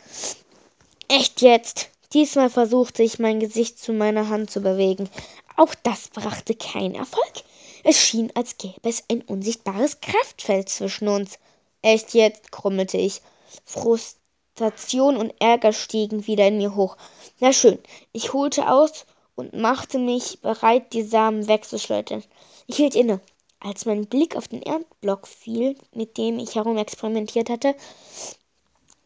Echt 1.08 1.42
jetzt? 1.42 1.90
Diesmal 2.14 2.50
versuchte 2.50 3.02
ich 3.02 3.18
mein 3.18 3.40
Gesicht 3.40 3.80
zu 3.80 3.94
meiner 3.94 4.30
Hand 4.30 4.52
zu 4.52 4.62
bewegen. 4.62 5.10
Auch 5.56 5.74
das 5.84 6.10
brachte 6.10 6.56
keinen 6.56 6.96
Erfolg. 6.96 7.44
Es 7.84 7.98
schien, 7.98 8.32
als 8.34 8.58
gäbe 8.58 8.88
es 8.88 9.04
ein 9.10 9.22
unsichtbares 9.22 10.00
Kraftfeld 10.00 10.70
zwischen 10.70 11.10
uns. 11.10 11.38
Echt 11.82 12.14
jetzt, 12.14 12.52
krummelte 12.52 12.98
ich. 12.98 13.22
Frustration 13.66 15.18
und 15.18 15.34
Ärger 15.40 15.74
stiegen 15.74 16.26
wieder 16.26 16.48
in 16.48 16.58
mir 16.58 16.76
hoch. 16.76 16.96
Na 17.40 17.52
schön, 17.52 17.78
ich 18.14 18.32
holte 18.32 18.72
aus 18.72 19.06
und 19.36 19.54
machte 19.54 20.00
mich 20.00 20.40
bereit, 20.42 20.94
die 20.94 21.04
Samen 21.04 21.48
wegzuschleudern. 21.48 22.24
Ich 22.68 22.78
hielt 22.78 22.96
inne. 22.96 23.20
Als 23.60 23.86
mein 23.86 24.08
Blick 24.08 24.36
auf 24.36 24.48
den 24.48 24.62
Erdblock 24.62 25.28
fiel, 25.28 25.78
mit 25.94 26.18
dem 26.18 26.40
ich 26.40 26.56
herumexperimentiert 26.56 27.50
hatte, 27.50 27.76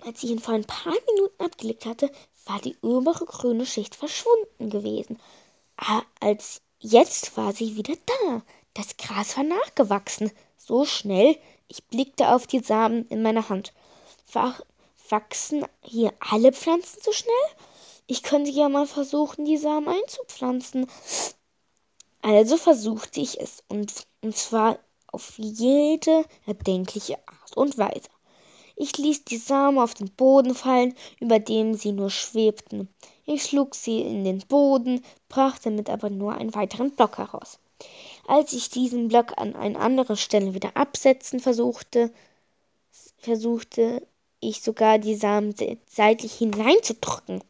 als 0.06 0.24
ich 0.24 0.32
ihn 0.32 0.40
vor 0.40 0.54
ein 0.54 0.66
paar 0.66 0.94
Minuten 1.13 1.44
abgelegt 1.44 1.86
hatte, 1.86 2.12
war 2.46 2.60
die 2.60 2.76
obere 2.82 3.26
grüne 3.26 3.66
Schicht 3.66 3.96
verschwunden 3.96 4.70
gewesen. 4.70 5.20
Ah, 5.78 6.02
als 6.20 6.62
jetzt 6.80 7.38
war 7.38 7.54
sie 7.54 7.76
wieder 7.76 7.96
da. 8.06 8.42
Das 8.78 8.96
Gras 8.96 9.36
war 9.38 9.44
nachgewachsen. 9.44 10.32
So 10.56 10.86
schnell. 10.86 11.36
Ich 11.68 11.84
blickte 11.86 12.30
auf 12.30 12.46
die 12.46 12.60
Samen 12.60 13.08
in 13.08 13.24
meiner 13.24 13.50
Hand. 13.50 13.74
Wachsen 15.10 15.66
hier 15.82 16.13
alle 16.20 16.54
Pflanzen 16.54 17.00
so 17.02 17.12
schnell? 17.12 17.34
Ich 18.06 18.22
könnte 18.22 18.52
ja 18.52 18.70
mal 18.70 18.86
versuchen, 18.86 19.46
die 19.46 19.58
Samen 19.58 19.88
einzupflanzen. 19.88 20.86
Also 22.22 22.56
versuchte 22.56 23.20
ich 23.20 23.40
es, 23.42 23.63
und, 23.68 24.06
und 24.22 24.38
zwar 24.38 24.78
auf 25.12 25.34
jede 25.38 26.26
erdenkliche 26.46 27.18
Art 27.28 27.58
und 27.58 27.80
Weise. 27.80 28.10
Ich 28.76 28.96
ließ 28.96 29.24
die 29.24 29.38
Samen 29.38 29.80
auf 29.80 29.96
den 29.96 30.12
Boden 30.12 30.54
fallen, 30.54 30.94
über 31.20 31.40
dem 31.40 31.74
sie 31.74 31.94
nur 31.94 32.12
schwebten. 32.12 32.90
Ich 33.26 33.46
schlug 33.46 33.74
sie 33.74 34.02
in 34.02 34.24
den 34.24 34.40
Boden, 34.48 35.04
brachte 35.30 35.72
damit 35.72 35.90
aber 35.90 36.12
nur 36.12 36.34
einen 36.34 36.54
weiteren 36.54 36.92
Block 36.92 37.18
heraus. 37.18 37.60
Als 38.28 38.52
ich 38.52 38.70
diesen 38.70 39.08
Block 39.08 39.38
an 39.38 39.56
eine 39.56 39.80
andere 39.80 40.18
Stelle 40.18 40.54
wieder 40.54 40.76
absetzen 40.76 41.40
versuchte, 41.40 42.12
versuchte 43.18 44.06
ich 44.42 44.62
sogar 44.62 45.00
die 45.00 45.16
Samen 45.16 45.56
seitlich 45.88 46.34
hineinzudrücken. 46.34 47.42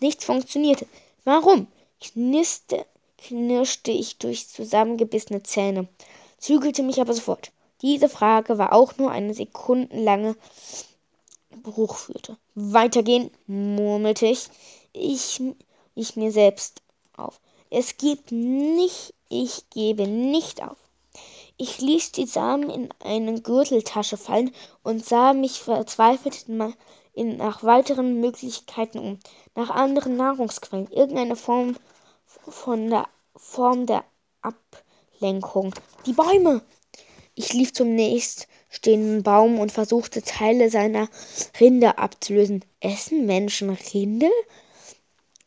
Nichts 0.00 0.24
funktionierte. 0.24 0.86
Warum? 1.24 1.66
Kniste, 2.00 2.86
knirschte 3.18 3.90
ich 3.90 4.18
durch 4.18 4.48
zusammengebissene 4.48 5.42
Zähne, 5.42 5.88
zügelte 6.38 6.82
mich 6.82 7.00
aber 7.00 7.12
sofort. 7.12 7.52
Diese 7.82 8.08
Frage 8.08 8.58
war 8.58 8.72
auch 8.72 8.96
nur 8.96 9.10
eine 9.10 9.34
sekundenlange 9.34 10.36
Bruch 11.62 11.96
führte. 11.96 12.36
Weitergehen, 12.54 13.30
murmelte 13.46 14.26
ich, 14.26 14.48
ich, 14.92 15.40
ich 15.94 16.16
mir 16.16 16.32
selbst 16.32 16.82
auf. 17.16 17.40
Es 17.70 17.96
gibt 17.96 18.32
nicht 18.32 19.13
ich 19.42 19.68
gebe 19.70 20.06
nicht 20.06 20.62
auf. 20.62 20.76
Ich 21.56 21.80
ließ 21.80 22.12
die 22.12 22.26
Samen 22.26 22.70
in 22.70 22.88
eine 23.02 23.40
Gürteltasche 23.40 24.16
fallen 24.16 24.52
und 24.82 25.04
sah 25.04 25.32
mich 25.32 25.60
verzweifelt 25.60 26.48
nach 26.48 27.62
weiteren 27.62 28.20
Möglichkeiten 28.20 28.98
um, 28.98 29.18
nach 29.54 29.70
anderen 29.70 30.16
Nahrungsquellen, 30.16 30.90
irgendeine 30.90 31.36
Form 31.36 31.76
von 32.26 32.90
der 32.90 33.06
Form 33.36 33.86
der 33.86 34.04
Ablenkung. 34.42 35.74
Die 36.06 36.12
Bäume! 36.12 36.62
Ich 37.36 37.52
lief 37.52 37.72
zum 37.72 37.94
nächststehenden 37.94 39.22
Baum 39.24 39.58
und 39.58 39.72
versuchte 39.72 40.22
Teile 40.22 40.70
seiner 40.70 41.08
Rinde 41.60 41.98
abzulösen. 41.98 42.64
Essen 42.80 43.26
Menschen 43.26 43.70
Rinde? 43.92 44.30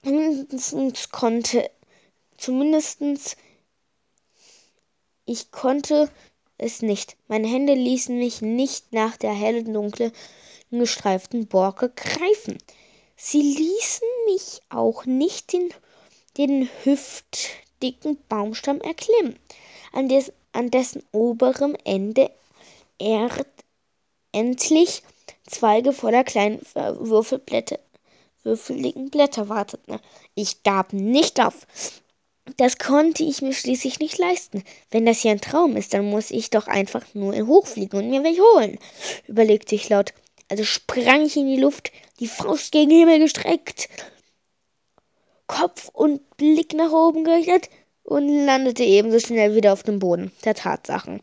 Zumindest 0.04 1.12
konnte, 1.12 1.70
zumindestens 2.38 3.38
ich 5.28 5.52
konnte 5.52 6.10
es 6.58 6.82
nicht. 6.82 7.16
Meine 7.28 7.48
Hände 7.48 7.74
ließen 7.74 8.18
mich 8.18 8.42
nicht 8.42 8.92
nach 8.92 9.18
der 9.18 9.34
hellen, 9.34 9.72
dunklen, 9.74 10.12
gestreiften 10.72 11.48
Borke 11.48 11.90
greifen. 11.90 12.58
Sie 13.16 13.42
ließen 13.42 14.08
mich 14.26 14.62
auch 14.70 15.06
nicht 15.06 15.54
den, 15.54 15.70
den 16.38 16.70
hüftdicken 16.84 18.18
Baumstamm 18.28 18.82
erklimmen, 18.82 19.38
an, 19.92 20.10
des, 20.10 20.32
an 20.54 20.72
dessen 20.72 21.04
oberem 21.12 21.76
Ende 21.84 22.32
er 22.98 23.30
endlich 24.32 25.04
Zweige 25.48 25.94
voller 25.94 26.24
kleinen 26.24 26.62
Würfelblätter, 26.74 27.80
würfeligen 28.44 29.10
Blätter 29.10 29.48
warteten. 29.50 30.00
Ich 30.36 30.64
gab 30.64 30.92
nicht 30.92 31.40
auf. 31.40 31.66
Das 32.56 32.78
konnte 32.78 33.24
ich 33.24 33.42
mir 33.42 33.54
schließlich 33.54 34.00
nicht 34.00 34.18
leisten. 34.18 34.64
Wenn 34.90 35.06
das 35.06 35.20
hier 35.20 35.32
ein 35.32 35.42
Traum 35.42 35.76
ist, 35.76 35.94
dann 35.94 36.06
muss 36.10 36.32
ich 36.32 36.50
doch 36.50 36.68
einfach 36.68 37.04
nur 37.14 37.36
hochfliegen 37.46 38.00
und 38.00 38.10
mir 38.10 38.24
welche 38.24 38.42
holen, 38.42 38.80
überlegte 39.28 39.76
ich 39.76 39.90
laut. 39.90 40.14
Also 40.50 40.64
sprang 40.64 41.26
ich 41.26 41.36
in 41.36 41.48
die 41.48 41.60
Luft, 41.60 41.92
die 42.20 42.28
Faust 42.28 42.72
gegen 42.72 42.90
den 42.90 43.00
Himmel 43.00 43.20
gestreckt, 43.20 43.90
Kopf 45.48 45.90
und 45.94 46.38
Blick 46.38 46.74
nach 46.74 46.92
oben 46.92 47.26
gerichtet 47.26 47.70
und 48.04 48.28
landete 48.46 48.84
ebenso 48.84 49.20
schnell 49.20 49.56
wieder 49.56 49.74
auf 49.74 49.84
dem 49.84 50.00
Boden 50.00 50.32
der 50.46 50.56
Tatsachen. 50.56 51.22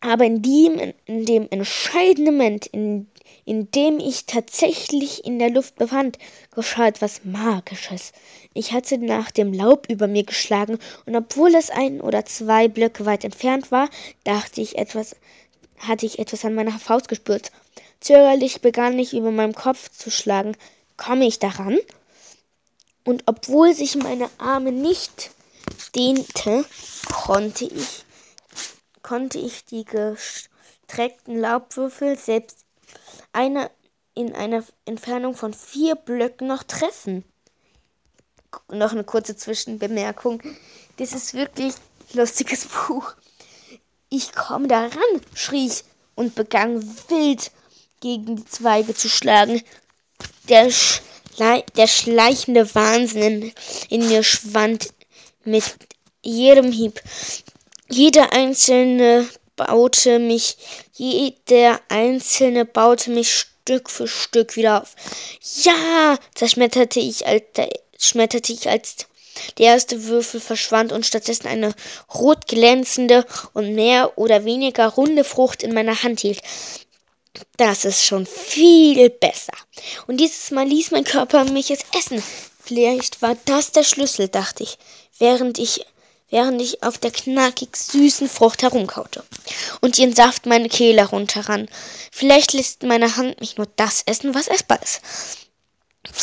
Aber 0.00 0.24
in 0.24 0.42
dem, 0.42 0.92
in 1.06 1.24
dem 1.24 1.48
entscheidenden 1.50 2.36
Moment, 2.36 2.66
in, 2.66 3.08
in 3.44 3.70
dem 3.70 3.98
ich 3.98 4.26
tatsächlich 4.26 5.24
in 5.24 5.38
der 5.38 5.50
Luft 5.50 5.76
befand, 5.76 6.18
geschah 6.54 6.88
etwas 6.88 7.24
Magisches. 7.24 8.12
Ich 8.54 8.72
hatte 8.72 8.98
nach 8.98 9.30
dem 9.30 9.52
Laub 9.52 9.86
über 9.90 10.06
mir 10.06 10.24
geschlagen, 10.24 10.78
und 11.06 11.16
obwohl 11.16 11.54
es 11.54 11.70
ein 11.70 12.00
oder 12.00 12.24
zwei 12.24 12.68
Blöcke 12.68 13.06
weit 13.06 13.24
entfernt 13.24 13.70
war, 13.70 13.88
dachte 14.24 14.60
ich 14.60 14.78
etwas, 14.78 15.16
hatte 15.78 16.06
ich 16.06 16.18
etwas 16.18 16.44
an 16.44 16.54
meiner 16.54 16.78
Faust 16.78 17.08
gespürt. 17.08 17.50
Zögerlich 18.00 18.60
begann 18.60 18.98
ich 18.98 19.14
über 19.14 19.30
meinem 19.30 19.54
Kopf 19.54 19.90
zu 19.90 20.10
schlagen. 20.10 20.56
Komme 20.96 21.26
ich 21.26 21.38
daran? 21.38 21.78
Und 23.04 23.22
obwohl 23.26 23.74
sich 23.74 23.96
meine 23.96 24.28
Arme 24.38 24.72
nicht 24.72 25.30
dehnte, 25.94 26.64
konnte 27.12 27.66
ich, 27.66 28.05
konnte 29.06 29.38
ich 29.38 29.64
die 29.64 29.84
gestreckten 29.84 31.38
Laubwürfel 31.38 32.18
selbst 32.18 32.64
eine, 33.32 33.70
in 34.14 34.34
einer 34.34 34.64
Entfernung 34.84 35.36
von 35.36 35.54
vier 35.54 35.94
Blöcken 35.94 36.48
noch 36.48 36.64
treffen. 36.64 37.24
Noch 38.68 38.90
eine 38.90 39.04
kurze 39.04 39.36
Zwischenbemerkung. 39.36 40.42
Das 40.96 41.12
ist 41.12 41.34
wirklich 41.34 41.74
ein 41.74 42.18
lustiges 42.18 42.66
Buch. 42.88 43.14
Ich 44.08 44.32
komme 44.32 44.66
daran, 44.66 45.22
schrie 45.34 45.68
ich 45.68 45.84
und 46.16 46.34
begann 46.34 46.82
wild 47.08 47.52
gegen 48.00 48.34
die 48.34 48.44
Zweige 48.44 48.92
zu 48.92 49.08
schlagen. 49.08 49.62
Der, 50.48 50.72
Schle 50.72 51.64
der 51.76 51.86
schleichende 51.86 52.74
Wahnsinn 52.74 53.52
in 53.88 54.08
mir 54.08 54.24
schwand 54.24 54.92
mit 55.44 55.76
jedem 56.22 56.72
Hieb. 56.72 57.00
Jeder 57.88 58.32
einzelne 58.32 59.28
baute 59.54 60.18
mich, 60.18 60.56
jeder 60.94 61.80
einzelne 61.88 62.64
baute 62.64 63.10
mich 63.10 63.30
Stück 63.30 63.90
für 63.90 64.08
Stück 64.08 64.56
wieder 64.56 64.82
auf. 64.82 64.94
Ja, 65.62 66.18
zerschmetterte 66.34 67.00
ich 67.00 67.26
als, 67.26 67.42
schmetterte 67.98 68.52
ich 68.52 68.68
als 68.68 69.06
der 69.58 69.66
erste 69.66 70.04
Würfel 70.04 70.40
verschwand 70.40 70.92
und 70.92 71.06
stattdessen 71.06 71.46
eine 71.46 71.74
rot 72.14 72.46
glänzende 72.46 73.26
und 73.52 73.74
mehr 73.74 74.16
oder 74.16 74.44
weniger 74.44 74.88
runde 74.88 75.24
Frucht 75.24 75.62
in 75.62 75.74
meiner 75.74 76.02
Hand 76.02 76.20
hielt. 76.20 76.40
Das 77.56 77.84
ist 77.84 78.04
schon 78.04 78.26
viel 78.26 79.10
besser. 79.10 79.52
Und 80.06 80.18
dieses 80.18 80.50
Mal 80.50 80.66
ließ 80.66 80.90
mein 80.90 81.04
Körper 81.04 81.44
mich 81.44 81.70
es 81.70 81.84
essen. 81.98 82.22
Vielleicht 82.62 83.22
war 83.22 83.36
das 83.44 83.72
der 83.72 83.84
Schlüssel, 83.84 84.28
dachte 84.28 84.62
ich, 84.62 84.78
während 85.18 85.58
ich, 85.58 85.84
während 86.30 86.60
ich 86.60 86.82
auf 86.82 86.98
der 86.98 87.10
knackig 87.10 87.76
süßen 87.76 88.28
Frucht 88.28 88.62
herumkaute 88.62 89.24
und 89.80 89.98
ihren 89.98 90.14
Saft 90.14 90.46
meine 90.46 90.68
Kehle 90.68 91.04
runterran. 91.04 91.68
Vielleicht 92.10 92.52
lässt 92.52 92.82
meine 92.82 93.16
Hand 93.16 93.40
mich 93.40 93.56
nur 93.56 93.68
das 93.76 94.02
essen, 94.06 94.34
was 94.34 94.48
essbar 94.48 94.82
ist. 94.82 95.00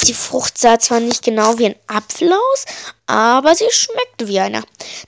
Die 0.08 0.14
Frucht 0.14 0.58
sah 0.58 0.80
zwar 0.80 1.00
nicht 1.00 1.24
genau 1.24 1.58
wie 1.58 1.68
ein 1.68 1.76
Apfel 1.88 2.32
aus, 2.32 2.66
aber 3.06 3.54
sie 3.54 3.70
schmeckte 3.70 4.28
wie 4.28 4.40
einer. 4.40 4.64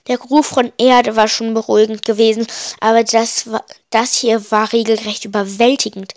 Der 0.08 0.18
Geruch 0.18 0.46
von 0.46 0.72
Erde 0.78 1.16
war 1.16 1.28
schon 1.28 1.54
beruhigend 1.54 2.04
gewesen, 2.06 2.46
aber 2.80 3.04
das, 3.04 3.50
war, 3.50 3.64
das 3.90 4.16
hier 4.16 4.52
war 4.52 4.74
regelrecht 4.74 5.26
überwältigend. 5.26 6.14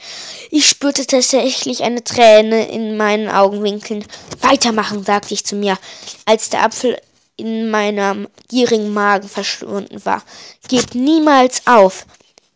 Ich 0.51 0.69
spürte 0.69 1.07
tatsächlich 1.07 1.83
eine 1.83 2.03
Träne 2.03 2.69
in 2.69 2.97
meinen 2.97 3.29
Augenwinkeln. 3.29 4.05
Weitermachen, 4.41 5.05
sagte 5.05 5.35
ich 5.35 5.47
zu 5.47 5.55
mir, 5.55 5.79
als 6.25 6.51
der 6.51 6.64
Apfel 6.64 6.99
in 7.38 7.70
meinem 7.70 8.29
gierigen 8.48 8.92
Magen 8.92 9.29
verschwunden 9.29 10.05
war. 10.05 10.22
Gebt 10.68 10.94
niemals 10.94 11.66
auf. 11.66 12.05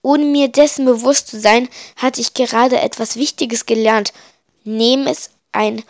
Ohne 0.03 0.25
mir 0.25 0.49
dessen 0.49 0.85
bewusst 0.85 1.29
zu 1.29 1.41
sein, 1.41 1.69
hatte 1.97 2.21
ich 2.21 2.35
gerade 2.35 2.81
etwas 2.81 3.17
Wichtiges 3.17 3.65
gelernt. 3.65 4.13
Nehm 4.65 5.07
es 5.07 5.31
ein 5.53 5.83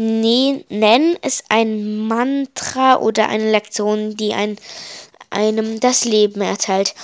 ne, 0.00 0.64
nenn 0.68 1.16
es 1.22 1.44
ein 1.48 2.08
Mantra 2.08 2.96
oder 2.96 3.28
eine 3.28 3.50
Lektion, 3.50 4.16
die 4.16 4.32
ein, 4.34 4.56
einem 5.30 5.80
das 5.80 6.04
Leben 6.04 6.40
erteilt. 6.40 6.94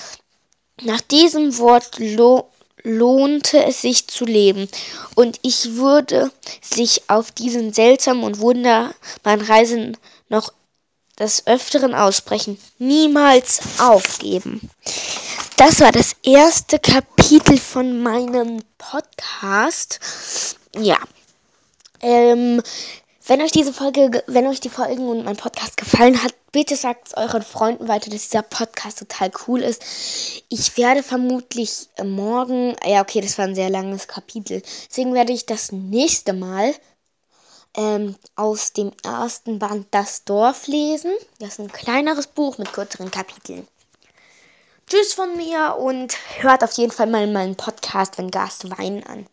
Nach 0.82 1.00
diesem 1.00 1.58
Wort 1.58 1.98
lo 1.98 2.50
lohnte 2.82 3.64
es 3.64 3.82
sich 3.82 4.06
zu 4.06 4.24
leben, 4.24 4.68
und 5.16 5.40
ich 5.42 5.74
würde 5.74 6.30
sich 6.60 7.02
auf 7.08 7.32
diesen 7.32 7.72
seltsamen 7.72 8.22
und 8.22 8.38
wunderbaren 8.38 9.40
Reisen 9.40 9.96
noch 10.28 10.52
des 11.18 11.46
Öfteren 11.46 11.94
aussprechen. 11.94 12.58
Niemals 12.78 13.60
aufgeben. 13.78 14.70
Das 15.56 15.80
war 15.80 15.92
das 15.92 16.16
erste 16.22 16.78
Kapitel 16.78 17.58
von 17.58 18.02
meinem 18.02 18.62
Podcast. 18.78 20.00
Ja. 20.76 20.98
Ähm, 22.02 22.62
wenn 23.28 23.42
euch 23.42 23.50
diese 23.50 23.72
Folge, 23.72 24.22
wenn 24.28 24.46
euch 24.46 24.60
die 24.60 24.68
Folgen 24.68 25.08
und 25.08 25.24
mein 25.24 25.36
Podcast 25.36 25.76
gefallen 25.76 26.22
hat, 26.22 26.32
bitte 26.52 26.76
sagt 26.76 27.08
es 27.08 27.16
euren 27.16 27.42
Freunden 27.42 27.88
weiter, 27.88 28.08
dass 28.08 28.28
dieser 28.28 28.42
Podcast 28.42 29.00
total 29.00 29.32
cool 29.46 29.62
ist. 29.62 29.82
Ich 30.48 30.76
werde 30.76 31.02
vermutlich 31.02 31.88
morgen, 32.04 32.76
ja 32.84 33.00
okay, 33.00 33.20
das 33.20 33.36
war 33.36 33.46
ein 33.46 33.56
sehr 33.56 33.70
langes 33.70 34.06
Kapitel, 34.06 34.62
deswegen 34.88 35.12
werde 35.12 35.32
ich 35.32 35.44
das 35.44 35.72
nächste 35.72 36.34
Mal 36.34 36.72
ähm, 37.76 38.16
aus 38.34 38.72
dem 38.72 38.92
ersten 39.04 39.58
Band 39.58 39.86
Das 39.90 40.24
Dorf 40.24 40.66
lesen. 40.66 41.12
Das 41.38 41.50
ist 41.50 41.60
ein 41.60 41.72
kleineres 41.72 42.26
Buch 42.26 42.58
mit 42.58 42.72
kürzeren 42.72 43.10
Kapiteln. 43.10 43.66
Tschüss 44.88 45.14
von 45.14 45.36
mir 45.36 45.76
und 45.78 46.16
hört 46.40 46.62
auf 46.62 46.72
jeden 46.72 46.92
Fall 46.92 47.06
mal 47.06 47.26
meinen 47.26 47.56
Podcast, 47.56 48.18
wenn 48.18 48.30
Gast 48.30 48.70
weinen 48.78 49.04
an. 49.04 49.26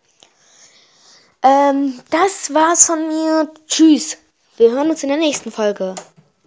Ähm, 1.43 1.99
das 2.09 2.53
war's 2.53 2.85
von 2.87 3.07
mir. 3.07 3.51
Tschüss. 3.67 4.17
Wir 4.57 4.71
hören 4.71 4.89
uns 4.89 5.03
in 5.03 5.09
der 5.09 5.17
nächsten 5.17 5.51
Folge. 5.51 5.95